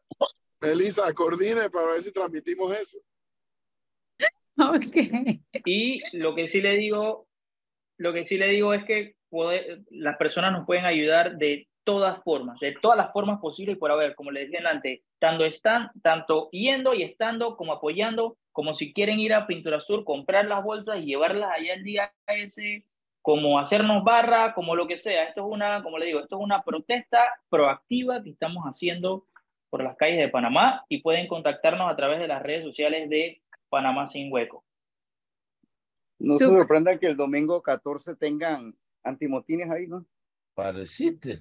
Melissa, 0.61 1.13
coordine 1.13 1.69
para 1.71 1.93
ver 1.93 2.03
si 2.03 2.13
transmitimos 2.13 2.73
eso. 2.77 2.99
Ok. 4.57 4.97
Y 5.65 5.99
lo 6.19 6.35
que 6.37 6.47
sí 6.49 6.61
le 6.61 6.77
digo, 6.77 7.27
lo 7.99 8.13
que 8.13 8.25
sí 8.27 8.39
le 8.39 8.49
digo 8.49 8.73
es 8.73 8.85
que 8.85 9.17
puede- 9.29 9.83
las 9.91 10.17
personas 10.17 10.53
nos 10.53 10.65
pueden 10.65 10.85
ayudar 10.85 11.37
de 11.37 11.67
todas 11.85 12.23
formas, 12.23 12.59
de 12.61 12.73
todas 12.81 12.97
las 12.97 13.13
formas 13.13 13.41
posibles 13.41 13.79
por 13.79 13.91
haber, 13.91 14.15
como 14.15 14.31
les 14.31 14.51
decía 14.51 14.69
antes, 14.69 15.01
tanto 15.19 15.45
están, 15.45 15.91
tanto 16.03 16.51
yendo 16.51 16.95
y 16.95 17.03
estando 17.03 17.57
como 17.57 17.73
apoyando, 17.73 18.37
como 18.53 18.75
si 18.75 18.93
quieren 18.93 19.21
ir 19.21 19.35
a 19.35 19.47
Pintura 19.47 19.81
Sur, 19.81 20.05
comprar 20.05 20.47
las 20.47 20.65
bolsas 20.65 20.99
y 20.99 21.07
llevarlas 21.07 21.51
allá 21.53 21.75
el 21.75 21.85
día 21.85 22.13
ese, 22.27 22.85
como 23.23 23.59
hacernos 23.59 24.05
barra, 24.05 24.55
como 24.55 24.77
lo 24.77 24.87
que 24.87 24.97
sea. 24.97 25.25
Esto 25.25 25.43
es 25.43 25.53
una, 25.53 25.83
como 25.83 25.99
le 25.99 26.07
digo, 26.07 26.21
esto 26.21 26.37
es 26.37 26.43
una 26.43 26.63
protesta 26.63 27.25
proactiva 27.49 28.23
que 28.23 28.31
estamos 28.31 28.65
haciendo 28.65 29.27
por 29.71 29.83
las 29.83 29.97
calles 29.97 30.19
de 30.19 30.29
Panamá 30.29 30.85
y 30.89 31.03
pueden 31.03 31.27
contactarnos 31.27 31.91
a 31.91 31.97
través 31.97 32.21
de 32.21 32.29
las 32.29 32.43
redes 32.43 32.65
sociales 32.65 33.09
de 33.11 33.43
Panamá 33.69 34.07
Sin 34.07 34.33
Hueco. 34.33 34.65
No 36.19 36.35
se 36.35 36.45
Súper. 36.45 36.61
sorprendan 36.61 36.99
que 36.99 37.07
el 37.07 37.17
domingo 37.17 37.61
14 37.61 38.15
tengan 38.17 38.75
antimotines 39.03 39.71
ahí, 39.71 39.87
¿no? 39.87 40.07
Pareciste. 40.55 41.41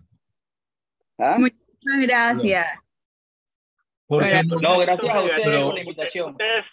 ¿Ah? 1.24 1.38
Muchas 1.40 2.02
gracias. 2.02 2.66
No, 4.10 4.80
gracias 4.80 5.16
a 5.16 5.22
ustedes 5.22 5.42
Pero- 5.46 5.66
por 5.68 5.74
la 5.76 5.80
invitación. 5.82 6.32
Ustedes, 6.32 6.66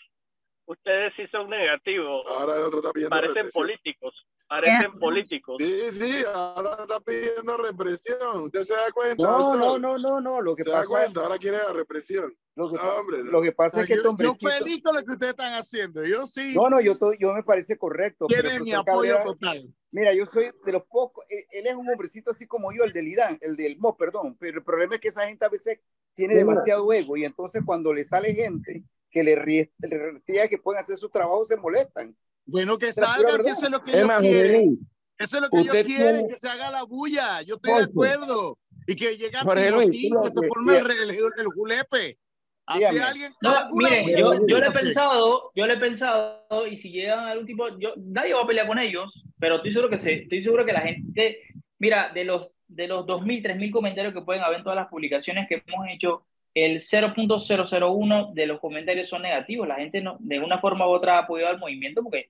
ustedes 0.70 1.12
sí 1.16 1.22
son 1.30 1.50
negativos. 1.50 2.24
Ahora 2.28 2.56
el 2.56 2.62
otro 2.64 2.78
está 2.78 2.92
pidiendo 2.92 3.10
Parecen 3.16 3.34
represión. 3.36 3.62
políticos. 3.62 4.14
Parecen 4.48 4.98
políticos. 4.98 5.56
Sí, 5.60 5.80
sí, 5.92 6.24
ahora 6.34 6.76
está 6.80 6.98
pidiendo 7.00 7.56
represión. 7.56 8.42
¿Usted 8.42 8.62
se 8.64 8.74
da 8.74 8.90
cuenta? 8.92 9.22
No, 9.22 9.54
no, 9.56 9.78
no, 9.78 9.96
no, 9.98 10.20
no. 10.20 10.40
Lo 10.40 10.56
que 10.56 10.64
¿Se 10.64 10.70
da 10.70 10.84
cuenta? 10.84 11.20
Ahora 11.20 11.38
quiere 11.38 11.58
la 11.58 11.72
represión. 11.72 12.34
lo 12.56 12.68
que, 12.68 12.76
No, 12.76 12.82
hombre, 12.96 13.18
no. 13.24 13.30
lo 13.30 13.42
que 13.42 13.52
pasa 13.52 13.82
es 13.82 13.86
que 13.88 13.94
yo, 13.94 14.10
este 14.10 14.24
yo 14.24 14.34
feliz 14.34 14.82
con 14.82 14.94
lo 14.96 15.02
que 15.02 15.12
ustedes 15.12 15.30
están 15.30 15.52
haciendo. 15.54 16.04
Yo 16.04 16.26
sí 16.26 16.54
No, 16.56 16.68
no, 16.68 16.80
yo, 16.80 16.96
to- 16.96 17.14
yo 17.14 17.32
me 17.32 17.44
parece 17.44 17.78
correcto. 17.78 18.26
pero 18.28 18.42
tiene 18.42 18.56
el 18.56 18.62
mi 18.64 18.72
apoyo 18.72 19.14
Cabrera- 19.16 19.22
total. 19.22 19.74
Mira, 19.92 20.14
yo 20.14 20.26
soy 20.26 20.50
de 20.64 20.72
los 20.72 20.84
pocos, 20.84 21.24
él, 21.28 21.44
él 21.50 21.66
es 21.66 21.74
un 21.76 21.88
hombrecito 21.88 22.30
así 22.32 22.46
como 22.46 22.72
yo, 22.72 22.84
el 22.84 22.92
del 22.92 23.08
IDAN, 23.08 23.38
el 23.40 23.56
del 23.56 23.76
MO, 23.78 23.96
perdón, 23.96 24.36
pero 24.38 24.58
el 24.58 24.64
problema 24.64 24.94
es 24.96 25.00
que 25.00 25.08
esa 25.08 25.26
gente 25.26 25.44
a 25.44 25.48
veces 25.48 25.80
tiene 26.14 26.34
demasiado 26.34 26.92
ego 26.92 27.16
y 27.16 27.24
entonces 27.24 27.62
cuando 27.64 27.92
le 27.94 28.04
sale 28.04 28.32
gente 28.34 28.84
que 29.10 29.22
le 29.22 29.34
restría 29.36 30.48
que 30.48 30.58
pueden 30.58 30.80
hacer 30.80 30.98
su 30.98 31.08
trabajo, 31.08 31.44
se 31.44 31.56
molestan. 31.56 32.16
Bueno, 32.46 32.78
que 32.78 32.92
salgan, 32.92 33.42
si 33.42 33.50
eso 33.50 33.64
es 33.66 33.70
lo 33.70 33.82
que 33.84 33.90
Es 33.92 33.98
ellos 34.00 34.20
quieren. 34.20 34.78
Eso 35.18 35.36
es 35.36 35.42
lo 35.42 35.48
que 35.50 35.60
ellos 35.60 35.72
quieren, 35.84 36.14
tiene- 36.16 36.28
que 36.28 36.36
se 36.40 36.48
haga 36.48 36.70
la 36.70 36.84
bulla. 36.84 37.42
Yo 37.42 37.56
estoy 37.56 37.72
de 37.72 37.78
Jorge. 37.78 37.90
acuerdo. 37.90 38.58
Y 38.86 38.96
que 38.96 39.16
llegue 39.16 39.36
a 39.36 39.40
Jorge 39.42 39.70
Luis, 39.70 39.86
que 39.90 40.30
se 40.30 40.48
forme 40.48 40.78
el, 40.78 40.90
el, 40.90 41.10
el 41.10 41.46
julepe. 41.54 42.18
Así 42.66 42.84
alguien. 42.84 43.32
No, 43.42 43.68
bulla 43.70 43.90
yo, 44.16 44.30
yo 44.46 44.58
le 44.58 44.66
he 44.66 44.70
pensado, 44.70 45.50
yo 45.56 45.66
le 45.66 45.74
he 45.74 45.78
pensado, 45.78 46.66
y 46.70 46.78
si 46.78 46.90
llegan 46.90 47.20
algún 47.26 47.46
tipo, 47.46 47.68
yo, 47.78 47.94
nadie 47.96 48.32
va 48.32 48.42
a 48.42 48.46
pelear 48.46 48.66
con 48.68 48.78
ellos, 48.78 49.12
pero 49.40 49.56
estoy 49.56 49.72
seguro 49.72 49.90
que 49.90 49.98
se, 49.98 50.12
estoy 50.22 50.42
seguro 50.44 50.64
que 50.64 50.72
la 50.72 50.80
gente, 50.82 51.42
mira, 51.80 52.12
de 52.14 52.24
los, 52.24 52.48
de 52.68 52.86
los 52.86 53.04
2.000, 53.06 53.42
3.000 53.42 53.72
comentarios 53.72 54.14
que 54.14 54.22
pueden 54.22 54.42
haber 54.42 54.58
en 54.58 54.62
todas 54.64 54.76
las 54.76 54.88
publicaciones 54.88 55.48
que 55.48 55.62
hemos 55.66 55.86
hecho, 55.92 56.24
el 56.54 56.80
0.001 56.80 58.32
de 58.32 58.46
los 58.46 58.60
comentarios 58.60 59.08
son 59.08 59.22
negativos. 59.22 59.68
La 59.68 59.76
gente 59.76 60.00
no, 60.00 60.16
de 60.20 60.40
una 60.40 60.58
forma 60.58 60.86
u 60.86 60.90
otra 60.90 61.16
ha 61.16 61.22
apoyado 61.22 61.52
al 61.52 61.58
movimiento 61.58 62.02
porque 62.02 62.28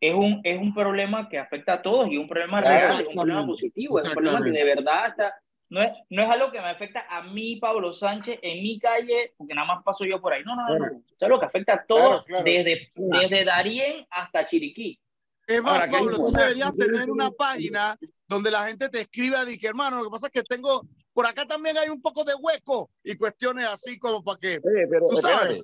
es 0.00 0.14
un, 0.14 0.40
es 0.44 0.60
un 0.60 0.74
problema 0.74 1.28
que 1.28 1.38
afecta 1.38 1.74
a 1.74 1.82
todos 1.82 2.10
y 2.10 2.16
un 2.16 2.28
problema 2.28 2.60
real, 2.62 3.00
es 3.00 3.06
un 3.06 3.14
problema 3.14 3.46
positivo, 3.46 3.98
es 3.98 4.06
un 4.06 4.14
problema 4.14 4.42
que 4.42 4.50
de 4.50 4.64
verdad 4.64 5.08
está, 5.08 5.34
no 5.70 5.82
es, 5.82 5.92
no 6.08 6.22
es 6.22 6.28
algo 6.28 6.50
que 6.50 6.60
me 6.60 6.68
afecta 6.68 7.06
a 7.08 7.22
mí, 7.22 7.56
Pablo 7.56 7.92
Sánchez, 7.92 8.40
en 8.42 8.62
mi 8.62 8.78
calle, 8.80 9.34
porque 9.36 9.54
nada 9.54 9.68
más 9.68 9.84
paso 9.84 10.04
yo 10.04 10.20
por 10.20 10.32
ahí. 10.32 10.42
No, 10.44 10.56
no, 10.56 10.68
no, 10.68 10.78
no. 10.78 10.86
Esto 10.86 11.14
es 11.16 11.22
algo 11.22 11.38
que 11.38 11.46
afecta 11.46 11.74
a 11.74 11.84
todos, 11.86 12.24
Claro, 12.24 12.24
claro. 12.26 12.44
Desde, 12.44 12.92
desde 12.96 13.44
Darién 13.44 14.06
hasta 14.10 14.44
Chiriquí. 14.44 14.98
Es 15.46 15.62
más, 15.62 15.74
Ahora, 15.74 15.86
¿qué 15.86 15.96
Pablo, 15.96 16.16
tú 16.16 16.32
deberías 16.32 16.76
tener 16.76 17.10
una 17.10 17.30
página 17.30 17.96
donde 18.26 18.50
la 18.50 18.66
gente 18.66 18.88
te 18.88 19.00
escriba, 19.02 19.44
dije, 19.44 19.68
hermano, 19.68 19.98
lo 19.98 20.04
que 20.04 20.10
pasa 20.10 20.26
es 20.26 20.32
que 20.32 20.42
tengo, 20.42 20.82
por 21.20 21.28
acá 21.28 21.44
también 21.44 21.76
hay 21.76 21.90
un 21.90 22.00
poco 22.00 22.24
de 22.24 22.34
hueco 22.34 22.90
y 23.04 23.14
cuestiones 23.14 23.66
así 23.66 23.98
como 23.98 24.24
para 24.24 24.38
que, 24.38 24.58
Oye, 24.64 24.86
pero 24.88 25.06
tú 25.06 25.16
sabes. 25.18 25.62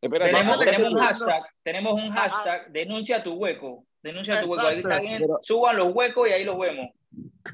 Tenemos, 0.00 0.56
un 0.56 0.96
hashtag, 0.96 1.42
tenemos 1.64 1.92
un 1.94 2.10
hashtag, 2.14 2.70
denuncia 2.70 3.20
tu 3.24 3.32
hueco. 3.32 3.84
Denuncia 4.00 4.40
tu 4.42 4.52
hueco. 4.52 4.64
Ahí 4.64 4.78
está 4.78 5.00
bien, 5.00 5.24
suban 5.42 5.76
los 5.76 5.92
huecos 5.92 6.28
y 6.28 6.32
ahí 6.32 6.44
los 6.44 6.56
vemos. 6.56 6.90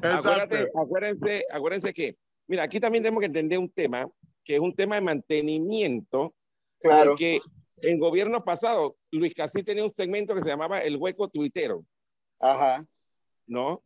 Acuérdate, 0.02 0.68
acuérdense, 0.74 1.46
acuérdense 1.50 1.92
que, 1.94 2.16
mira, 2.48 2.64
aquí 2.64 2.80
también 2.80 3.02
tenemos 3.02 3.20
que 3.20 3.26
entender 3.26 3.58
un 3.58 3.70
tema, 3.70 4.06
que 4.44 4.56
es 4.56 4.60
un 4.60 4.74
tema 4.74 4.96
de 4.96 5.00
mantenimiento, 5.00 6.34
Claro. 6.82 7.12
porque 7.12 7.40
en 7.80 7.98
gobierno 7.98 8.44
pasado, 8.44 8.98
Luis 9.10 9.32
Casí 9.32 9.62
tenía 9.62 9.84
un 9.84 9.94
segmento 9.94 10.34
que 10.34 10.42
se 10.42 10.50
llamaba 10.50 10.80
El 10.80 10.98
Hueco 10.98 11.28
Tuitero, 11.28 11.82
Ajá. 12.40 12.84
¿no? 13.46 13.80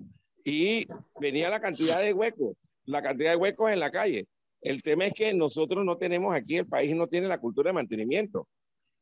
Y 0.44 0.88
venía 1.20 1.48
la 1.48 1.60
cantidad 1.60 2.00
de 2.00 2.12
huecos, 2.12 2.64
la 2.84 3.02
cantidad 3.02 3.30
de 3.30 3.36
huecos 3.36 3.70
en 3.70 3.80
la 3.80 3.90
calle. 3.90 4.26
El 4.60 4.82
tema 4.82 5.06
es 5.06 5.14
que 5.14 5.34
nosotros 5.34 5.84
no 5.84 5.96
tenemos 5.96 6.34
aquí, 6.34 6.56
el 6.56 6.66
país 6.66 6.94
no 6.94 7.06
tiene 7.06 7.26
la 7.26 7.38
cultura 7.38 7.70
de 7.70 7.74
mantenimiento. 7.74 8.48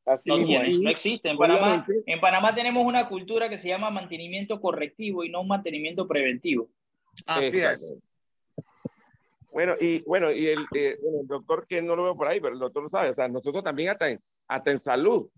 Así 0.06 0.30
No 0.30 0.38
tiene, 0.38 0.78
no 0.78 0.90
existe. 0.90 1.28
En 1.28 1.36
Panamá, 1.36 1.86
en 2.06 2.20
Panamá 2.20 2.54
tenemos 2.54 2.86
una 2.86 3.08
cultura 3.08 3.48
que 3.48 3.58
se 3.58 3.68
llama 3.68 3.90
mantenimiento 3.90 4.60
correctivo 4.60 5.24
y 5.24 5.30
no 5.30 5.42
un 5.42 5.48
mantenimiento 5.48 6.08
preventivo. 6.08 6.70
Así 7.26 7.58
es. 7.58 7.98
Bueno, 9.52 9.74
y 9.80 10.00
bueno, 10.02 10.30
y 10.30 10.46
el, 10.46 10.60
eh, 10.74 10.96
el 11.02 11.26
doctor 11.26 11.64
que 11.68 11.82
no 11.82 11.96
lo 11.96 12.04
veo 12.04 12.16
por 12.16 12.28
ahí, 12.28 12.40
pero 12.40 12.54
el 12.54 12.60
doctor 12.60 12.84
lo 12.84 12.88
sabe, 12.88 13.10
o 13.10 13.14
sea, 13.14 13.28
nosotros 13.28 13.64
también 13.64 13.90
hasta 13.90 14.08
en, 14.08 14.20
hasta 14.46 14.70
en 14.70 14.78
salud 14.78 15.28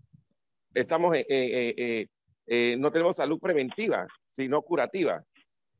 estamos, 0.73 1.15
eh, 1.15 1.25
eh, 1.29 1.73
eh, 1.77 2.07
eh, 2.47 2.75
no 2.77 2.91
tenemos 2.91 3.15
salud 3.15 3.39
preventiva, 3.39 4.07
sino 4.21 4.61
curativa. 4.61 5.23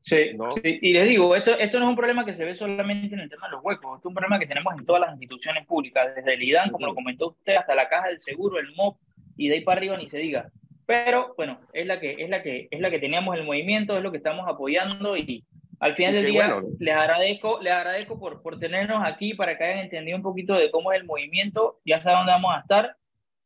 Sí, 0.04 0.32
¿No? 0.36 0.54
sí. 0.56 0.78
y 0.82 0.92
les 0.92 1.08
digo, 1.08 1.34
esto, 1.34 1.52
esto 1.58 1.78
no 1.78 1.86
es 1.86 1.88
un 1.88 1.96
problema 1.96 2.26
que 2.26 2.34
se 2.34 2.44
ve 2.44 2.54
solamente 2.54 3.14
en 3.14 3.22
el 3.22 3.30
tema 3.30 3.46
de 3.46 3.52
los 3.52 3.64
huecos, 3.64 3.96
esto 3.96 4.08
es 4.08 4.10
un 4.10 4.14
problema 4.14 4.38
que 4.38 4.46
tenemos 4.46 4.74
en 4.78 4.84
todas 4.84 5.00
las 5.00 5.12
instituciones 5.12 5.66
públicas, 5.66 6.14
desde 6.14 6.34
el 6.34 6.42
IDAN, 6.42 6.70
como 6.70 6.86
lo 6.86 6.94
comentó 6.94 7.28
usted, 7.28 7.56
hasta 7.56 7.74
la 7.74 7.88
Caja 7.88 8.08
del 8.08 8.20
Seguro, 8.20 8.58
el 8.58 8.74
MOP, 8.74 8.98
y 9.38 9.48
de 9.48 9.54
ahí 9.54 9.60
para 9.62 9.78
arriba 9.78 9.96
ni 9.96 10.10
se 10.10 10.18
diga. 10.18 10.50
Pero 10.84 11.32
bueno, 11.38 11.58
es 11.72 11.86
la 11.86 12.00
que, 12.00 12.16
es 12.18 12.28
la 12.28 12.42
que, 12.42 12.68
es 12.70 12.80
la 12.80 12.90
que 12.90 12.98
teníamos 12.98 13.34
el 13.34 13.44
movimiento, 13.44 13.96
es 13.96 14.02
lo 14.02 14.10
que 14.10 14.18
estamos 14.18 14.46
apoyando 14.46 15.16
y 15.16 15.42
al 15.80 15.94
final 15.94 16.12
del 16.12 16.26
día 16.26 16.52
bueno. 16.52 16.68
les 16.78 16.94
agradezco, 16.94 17.60
les 17.62 17.72
agradezco 17.72 18.18
por, 18.18 18.42
por 18.42 18.58
tenernos 18.58 19.02
aquí 19.02 19.32
para 19.32 19.56
que 19.56 19.64
hayan 19.64 19.84
entendido 19.84 20.18
un 20.18 20.22
poquito 20.22 20.54
de 20.54 20.70
cómo 20.70 20.92
es 20.92 21.00
el 21.00 21.06
movimiento, 21.06 21.80
ya 21.86 22.02
saben 22.02 22.18
dónde 22.18 22.32
vamos 22.32 22.54
a 22.54 22.60
estar 22.60 22.96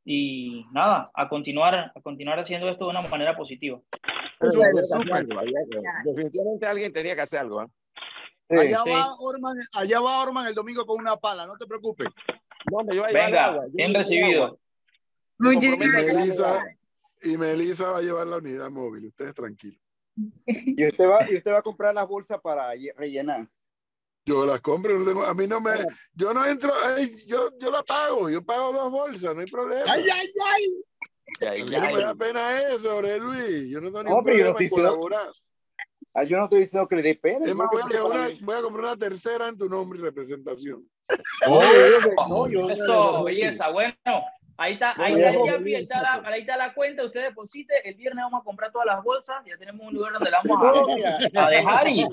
y 0.04 0.64
nada, 0.72 1.10
a 1.14 1.28
continuar, 1.28 1.92
a 1.94 2.00
continuar 2.00 2.40
haciendo 2.40 2.68
esto 2.68 2.86
de 2.86 2.90
una 2.90 3.02
manera 3.02 3.36
positiva. 3.36 3.78
Definitivamente 6.04 6.66
alguien 6.66 6.92
tenía 6.92 7.14
que 7.14 7.20
hacer 7.22 7.40
algo. 7.40 7.60
¿ah? 7.60 7.68
Allá 8.50 8.82
Sí. 8.84 8.90
va 8.90 9.14
Orman, 9.18 9.56
allá 9.74 10.00
va 10.00 10.22
Orman 10.22 10.46
el 10.46 10.54
domingo 10.54 10.86
con 10.86 11.00
una 11.00 11.16
pala, 11.16 11.46
no 11.46 11.56
te 11.56 11.66
preocupes. 11.66 12.08
No, 12.70 12.78
me 12.84 12.98
a 12.98 13.06
Venga, 13.08 13.44
agua, 13.46 13.64
bien 13.70 13.92
recibido. 13.94 14.44
agua. 14.44 14.58
Me 15.38 15.54
Muchísimas 15.54 15.78
comprometo 15.78 15.98
a 15.98 16.02
llevar 16.02 16.20
Melissa, 16.26 16.48
agua. 16.60 16.72
y 17.22 17.36
Melissa 17.36 17.90
va 17.90 17.98
a 17.98 18.02
llevar 18.02 18.26
la 18.26 18.36
unidad 18.38 18.70
móvil. 18.70 19.06
Ustedes 19.06 19.34
tranquilos. 19.34 19.80
Y 20.46 20.86
usted 20.86 21.04
va, 21.04 21.30
y 21.30 21.36
usted 21.36 21.52
va 21.52 21.58
a 21.58 21.62
comprar 21.62 21.94
las 21.94 22.08
bolsas 22.08 22.40
para 22.40 22.74
lle- 22.74 22.92
rellenar. 22.96 23.46
Yo 24.26 24.44
las 24.44 24.60
compro, 24.60 24.98
no 24.98 25.04
tengo- 25.06 25.24
a 25.24 25.32
mí 25.34 25.46
no 25.46 25.60
me, 25.60 25.70
yo 26.12 26.34
no 26.34 26.44
entro, 26.44 26.72
ay, 26.84 27.14
yo, 27.26 27.50
yo 27.58 27.70
la 27.70 27.82
pago, 27.82 28.28
yo 28.28 28.44
pago 28.44 28.72
dos 28.72 28.90
bolsas, 28.90 29.34
no 29.34 29.40
hay 29.40 29.46
problema. 29.50 29.84
¡Ay, 29.90 30.02
ay, 30.12 30.26
ay! 30.56 30.82
Ya, 31.40 31.50
A 31.50 31.54
mí 31.54 31.64
ya, 31.66 31.80
no 31.90 31.96
me 31.96 32.02
da 32.02 32.14
pena 32.14 32.60
eso, 32.62 32.90
Jorge 32.92 33.18
Luis. 33.18 33.68
Yo 33.70 33.80
no 33.80 33.86
tengo 33.88 34.02
No, 34.02 34.08
ningún 34.10 34.24
pero 34.24 34.36
yo 34.38 34.44
no 34.46 34.52
problema 34.54 34.64
en 34.64 34.68
colaborar. 34.70 35.28
Ah, 36.14 36.24
yo 36.24 36.36
no 36.38 36.44
estoy 36.44 36.60
diciendo 36.60 36.88
que 36.88 36.96
le 36.96 37.02
dé 37.02 37.14
pena. 37.14 37.44
Es 37.44 37.50
yo 37.50 37.56
más, 37.56 37.68
voy 37.70 37.82
a, 37.96 38.04
una- 38.04 38.28
voy 38.40 38.56
a 38.56 38.62
comprar 38.62 38.84
una 38.86 38.96
tercera 38.96 39.48
en 39.48 39.58
tu 39.58 39.68
nombre 39.68 39.98
y 39.98 40.02
representación. 40.02 40.84
Yo- 41.46 41.60
no, 42.28 42.48
yo- 42.48 42.70
Eso, 42.70 43.22
belleza. 43.24 43.68
Bueno, 43.70 43.94
ahí 44.56 44.72
está, 44.74 44.94
ahí 44.96 45.14
está 45.14 45.30
el 45.30 45.44
Yapi, 45.44 45.74
ahí 45.74 45.82
está, 45.82 46.02
la, 46.02 46.28
ahí 46.28 46.40
está 46.40 46.56
la 46.56 46.74
cuenta. 46.74 47.04
Usted 47.04 47.22
deposite. 47.24 47.72
El 47.88 47.94
viernes 47.94 48.24
vamos 48.24 48.40
a 48.40 48.44
comprar 48.44 48.72
todas 48.72 48.86
las 48.86 49.02
bolsas. 49.04 49.36
Ya 49.46 49.56
tenemos 49.58 49.86
un 49.86 49.94
lugar 49.94 50.12
donde 50.14 50.30
la 50.30 50.40
vamos 50.44 51.04
a, 51.34 51.44
a 51.44 51.50
dejar 51.50 51.88
y. 51.88 52.04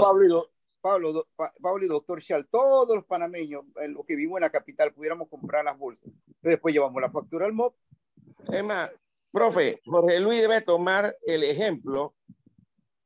Pablo 0.00 0.50
Pablo, 0.80 1.26
Pablo 1.62 1.82
y 1.84 1.88
doctor 1.88 2.20
Schall, 2.22 2.46
todos 2.50 2.94
los 2.94 3.06
panameños, 3.06 3.64
eh, 3.80 3.88
los 3.88 4.04
que 4.04 4.16
vivimos 4.16 4.36
en 4.36 4.42
la 4.42 4.50
capital, 4.50 4.92
pudiéramos 4.92 5.30
comprar 5.30 5.64
las 5.64 5.78
bolsas. 5.78 6.12
Después 6.42 6.74
llevamos 6.74 7.00
la 7.00 7.10
factura 7.10 7.46
al 7.46 7.54
MOP. 7.54 7.74
Es 8.52 8.64
más, 8.64 8.90
profe, 9.32 9.80
Jorge 9.84 10.20
Luis 10.20 10.42
debe 10.42 10.60
tomar 10.60 11.16
el 11.26 11.44
ejemplo, 11.44 12.14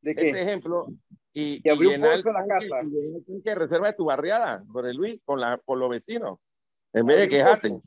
¿De 0.00 0.14
qué? 0.14 0.26
este 0.26 0.42
ejemplo, 0.42 0.86
y, 1.32 1.60
Y 1.64 1.70
abrir 1.70 1.88
un 1.88 1.94
llenar 1.94 2.16
pozo 2.16 2.28
en 2.30 2.34
la 2.34 2.46
casa. 2.46 2.82
y 3.26 3.40
de 3.40 3.54
reserva 3.54 3.88
de 3.88 3.92
tu 3.94 4.04
barriada, 4.06 4.62
Jorge 4.72 4.92
Luis, 4.94 5.20
con, 5.24 5.40
la, 5.40 5.58
con 5.64 5.78
los 5.78 5.90
vecinos, 5.90 6.38
en 6.92 7.06
vez 7.06 7.16
de 7.18 7.24
un 7.24 7.30
quejarte. 7.30 7.80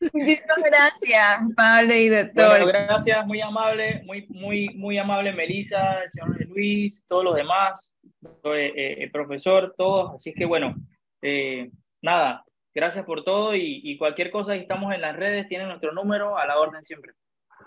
Muchísimas 0.00 0.58
gracias, 0.64 1.40
Pablo 1.56 1.94
y 1.94 2.08
doctor. 2.08 2.48
Bueno, 2.50 2.66
gracias, 2.66 3.26
muy 3.26 3.40
amable, 3.40 4.02
muy, 4.04 4.26
muy, 4.28 4.68
muy 4.76 4.96
amable 4.96 5.32
Melissa, 5.32 6.02
el 6.04 6.12
señor 6.12 6.46
Luis, 6.46 7.04
todos 7.08 7.24
los 7.24 7.34
demás, 7.34 7.92
eh, 8.22 8.72
eh, 8.76 8.96
el 9.00 9.10
profesor, 9.10 9.74
todos. 9.76 10.14
Así 10.14 10.32
que 10.32 10.44
bueno, 10.44 10.74
eh, 11.22 11.70
nada, 12.00 12.44
gracias 12.78 13.04
por 13.04 13.24
todo 13.24 13.56
y, 13.56 13.80
y 13.82 13.98
cualquier 13.98 14.30
cosa, 14.30 14.52
ahí 14.52 14.60
estamos 14.60 14.94
en 14.94 15.00
las 15.00 15.16
redes, 15.16 15.48
tienen 15.48 15.66
nuestro 15.66 15.92
número 15.92 16.38
a 16.38 16.46
la 16.46 16.58
orden 16.58 16.84
siempre. 16.84 17.12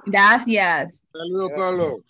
Gracias. 0.06 1.06
Saludos, 1.12 1.52
Pablo. 1.56 2.04